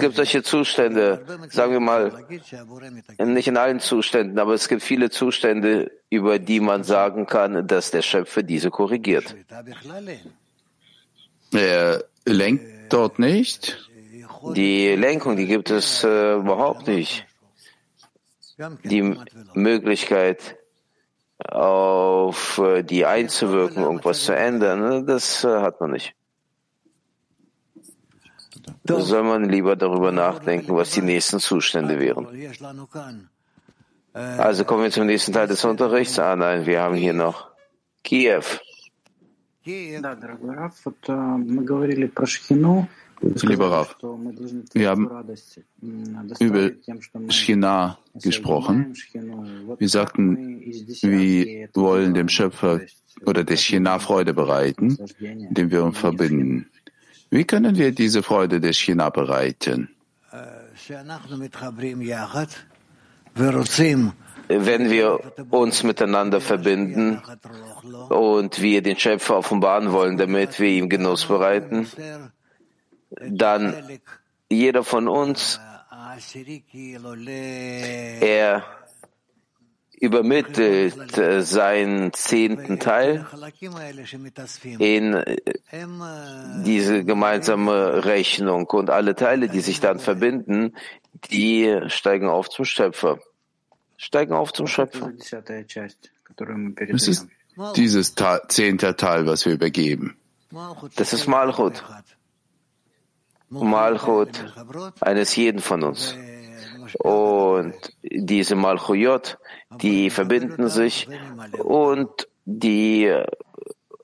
[0.00, 2.24] gibt solche Zustände, sagen wir mal,
[3.18, 7.90] nicht in allen Zuständen, aber es gibt viele Zustände, über die man sagen kann, dass
[7.90, 9.34] der Schöpfer diese korrigiert.
[11.52, 13.90] Er lenkt dort nicht?
[14.54, 17.26] Die Lenkung, die gibt es äh, überhaupt nicht.
[18.84, 19.16] Die
[19.54, 20.56] Möglichkeit,
[21.44, 26.14] auf äh, die einzuwirken, irgendwas zu ändern, ne, das äh, hat man nicht.
[28.84, 32.26] Da soll man lieber darüber nachdenken, was die nächsten Zustände wären.
[34.12, 36.18] Also kommen wir zum nächsten Teil des Unterrichts.
[36.18, 37.48] Ah nein, wir haben hier noch
[38.02, 38.44] Kiew.
[43.20, 43.96] Lieber Rav,
[44.72, 45.08] wir haben
[46.38, 46.70] über
[47.28, 48.94] Schina gesprochen.
[49.78, 52.80] Wir sagten, wir wollen dem Schöpfer
[53.24, 56.68] oder der Schina Freude bereiten, indem wir uns verbinden.
[57.30, 59.88] Wie können wir diese Freude der Schina bereiten?
[64.48, 65.20] wenn wir
[65.50, 67.20] uns miteinander verbinden
[68.08, 71.86] und wir den Schöpfer offenbaren wollen, damit wir ihm Genuss bereiten,
[73.10, 74.00] dann
[74.48, 75.60] jeder von uns,
[78.20, 78.64] er
[79.98, 83.26] übermittelt äh, seinen zehnten Teil
[84.78, 85.36] in äh,
[86.64, 90.74] diese gemeinsame Rechnung und alle Teile, die sich dann verbinden,
[91.30, 93.18] die steigen auf zum Schöpfer.
[93.96, 95.12] Steigen auf zum Schöpfer.
[96.76, 97.26] Es ist
[97.74, 98.14] dieses
[98.48, 100.16] zehnte Teil, was wir übergeben.
[100.96, 101.82] Das ist Malchut.
[103.50, 104.44] Malchut
[105.00, 106.16] eines jeden von uns.
[106.98, 109.38] Und diese Malchuyot,
[109.80, 111.08] die verbinden sich
[111.62, 113.12] und die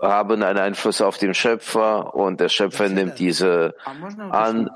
[0.01, 4.69] haben einen Einfluss auf den Schöpfer und der Schöpfer nimmt diese an.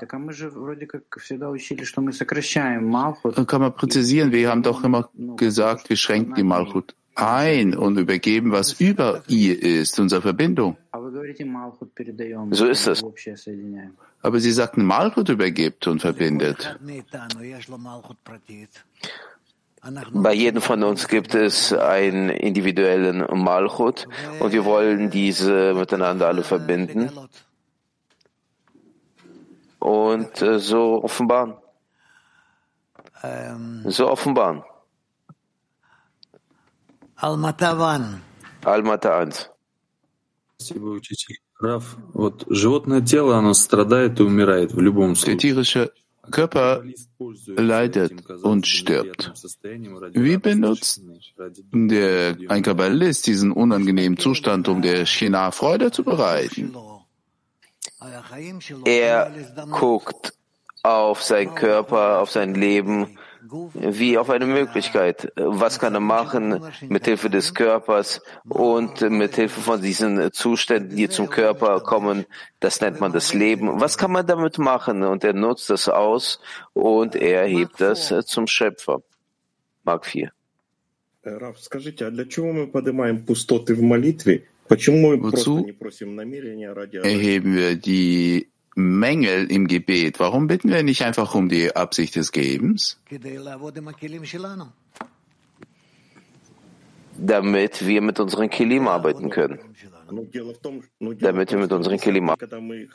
[3.45, 8.51] Kann man präzisieren, wir haben doch immer gesagt, wir schränken die Malchut ein und übergeben,
[8.51, 10.77] was über ihr ist, unsere Verbindung.
[12.51, 13.03] So ist es.
[14.21, 16.77] Aber Sie sagten, Malchut übergibt und verbindet.
[20.11, 24.07] Bei jedem von uns gibt es einen individuellen Malchut
[24.39, 27.09] und wir wollen diese miteinander alle verbinden
[29.79, 31.55] und äh, so offenbaren.
[33.85, 34.63] So offenbaren.
[38.65, 39.49] Almata 1.
[41.60, 45.36] Раф, вот животное тело, оно страдает и умирает в любом случае.
[45.36, 45.92] Der tierische
[46.30, 46.84] Körper
[47.56, 49.32] leidet und stirbt.
[50.12, 51.02] Wie benutzt
[51.72, 56.74] der, ein Kabbalist diesen unangenehmen Zustand, um der China Freude zu bereiten?
[58.84, 59.32] Er
[59.70, 60.32] guckt
[60.82, 63.18] auf seinen Körper, auf sein Leben
[63.73, 65.31] wie auf eine Möglichkeit.
[65.35, 71.09] Was kann er machen mit Hilfe des Körpers und mit Hilfe von diesen Zuständen, die
[71.09, 72.25] zum Körper kommen?
[72.59, 73.79] Das nennt man das Leben.
[73.79, 75.03] Was kann man damit machen?
[75.03, 76.39] Und er nutzt das aus
[76.73, 79.01] und er hebt das zum Schöpfer.
[79.83, 80.31] Mark 4.
[85.23, 85.65] Wozu
[87.03, 90.19] erheben wir die Mängel im Gebet.
[90.19, 92.99] Warum bitten wir nicht einfach um die Absicht des Gebens?
[97.17, 99.57] Damit wir mit unseren Kilim arbeiten können.
[101.19, 102.91] Damit wir mit unseren Kilim arbeiten.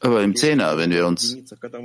[0.00, 1.38] Aber im Zehner, wenn wir uns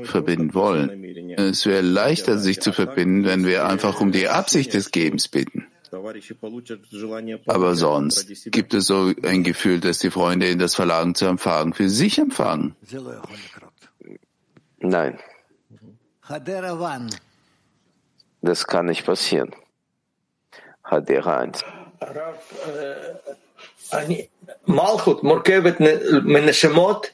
[0.06, 1.04] verbinden wollen,
[1.38, 5.68] es wäre leichter, sich zu verbinden, wenn wir einfach um die Absicht des Gebens bitten.
[7.47, 11.73] Aber sonst gibt es so ein Gefühl, dass die Freunde in das Verlagen zu empfangen
[11.73, 12.75] für sich empfangen.
[14.79, 15.19] Nein.
[18.43, 19.55] Das kann nicht passieren.
[20.85, 21.65] Hadera 1.
[24.67, 25.77] מלכות מורכבת
[26.25, 27.07] מנשמות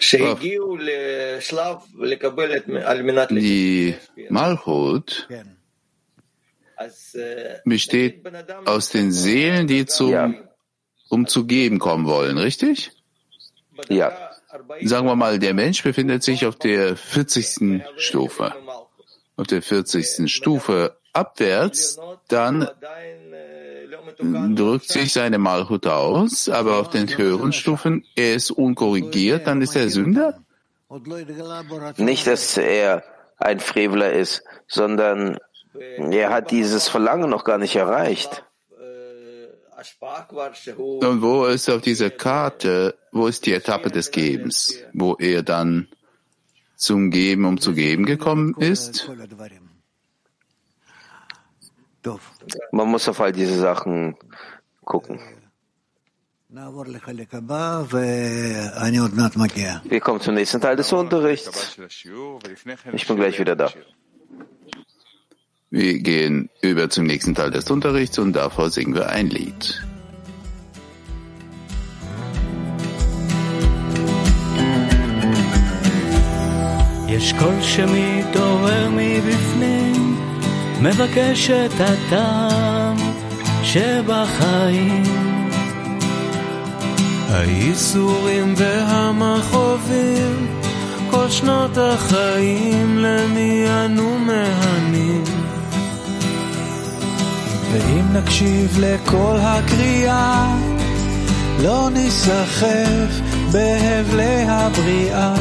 [0.00, 2.52] שהגיעו לשלב לקבל
[2.84, 3.94] על מנת Die
[4.30, 5.26] Malchut
[7.65, 8.23] besteht
[8.65, 10.33] aus den Seelen, die zum, ja.
[11.09, 12.91] um zu geben kommen wollen, richtig?
[13.89, 14.11] Ja.
[14.83, 17.83] Sagen wir mal, der Mensch befindet sich auf der 40.
[17.97, 18.53] Stufe.
[19.35, 20.31] Auf der 40.
[20.31, 22.69] Stufe abwärts, dann
[24.55, 29.75] drückt sich seine Malchut aus, aber auf den höheren Stufen, er ist unkorrigiert, dann ist
[29.75, 30.39] er Sünder?
[31.97, 33.03] Nicht, dass er
[33.37, 35.37] ein Freveler ist, sondern
[35.75, 38.43] er hat dieses Verlangen noch gar nicht erreicht.
[40.75, 45.87] Und wo ist auf dieser Karte, wo ist die Etappe des Gebens, wo er dann
[46.75, 49.09] zum Geben, um zu geben gekommen ist?
[52.71, 54.15] Man muss auf all diese Sachen
[54.83, 55.19] gucken.
[59.83, 61.77] Wir kommen zum nächsten Teil des Unterrichts.
[62.93, 63.71] Ich bin gleich wieder da.
[65.72, 69.82] Wir gehen über zum nächsten Teil des Unterrichts und davor singen wir ein Lied.
[77.08, 80.16] יש קול שמתעורר מבפנים,
[80.82, 82.96] מבקש את הטעם
[83.62, 85.02] שבחיים.
[87.30, 90.46] הייסורים והמכאובים,
[91.10, 95.31] כל שנות החיים למי אנו מהנים.
[97.73, 100.55] ואם נקשיב לכל הקריאה,
[101.63, 103.19] לא ניסחף
[103.51, 105.33] בהבלי הבריאה.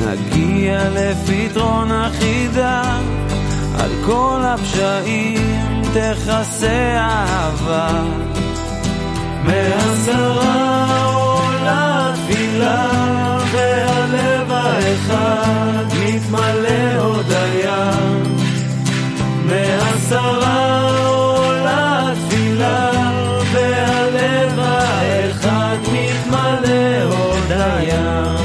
[0.00, 2.98] נגיע לפתרון החידה,
[3.78, 8.02] על כל הפשעים תכסה אהבה.
[9.44, 12.88] מעשרה עולה תפילה,
[13.52, 18.23] והלב האחד מתמלא הודיה.
[19.44, 22.90] מעשרה עולה תפילה,
[23.52, 28.36] והלב האחד מתמלא הודיה.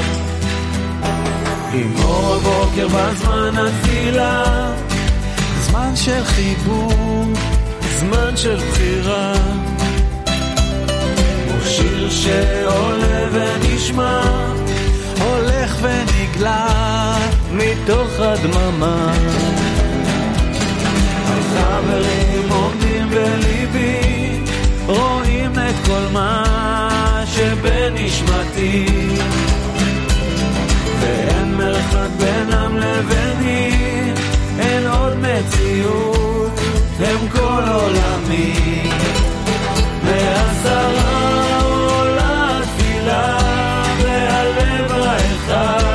[1.72, 4.44] עם אור הבוקר בזמן התפילה,
[5.60, 7.24] זמן של חיבור,
[7.98, 9.32] זמן של בחירה.
[11.46, 14.20] הוא שיר שעולה ונשמע,
[15.20, 17.16] הולך ונגלה
[17.52, 19.12] מתוך הדממה.
[21.70, 24.40] חברים עומדים בליבי,
[24.86, 26.44] רואים את כל מה
[27.26, 28.86] שבנשמתי.
[31.00, 34.12] ואין מרחק בינם לביני,
[34.58, 36.60] אין עוד מציאות,
[36.98, 38.82] הם כל עולמי.
[40.04, 43.38] מעשרה עולה תפילה,
[44.02, 45.89] והלב האחד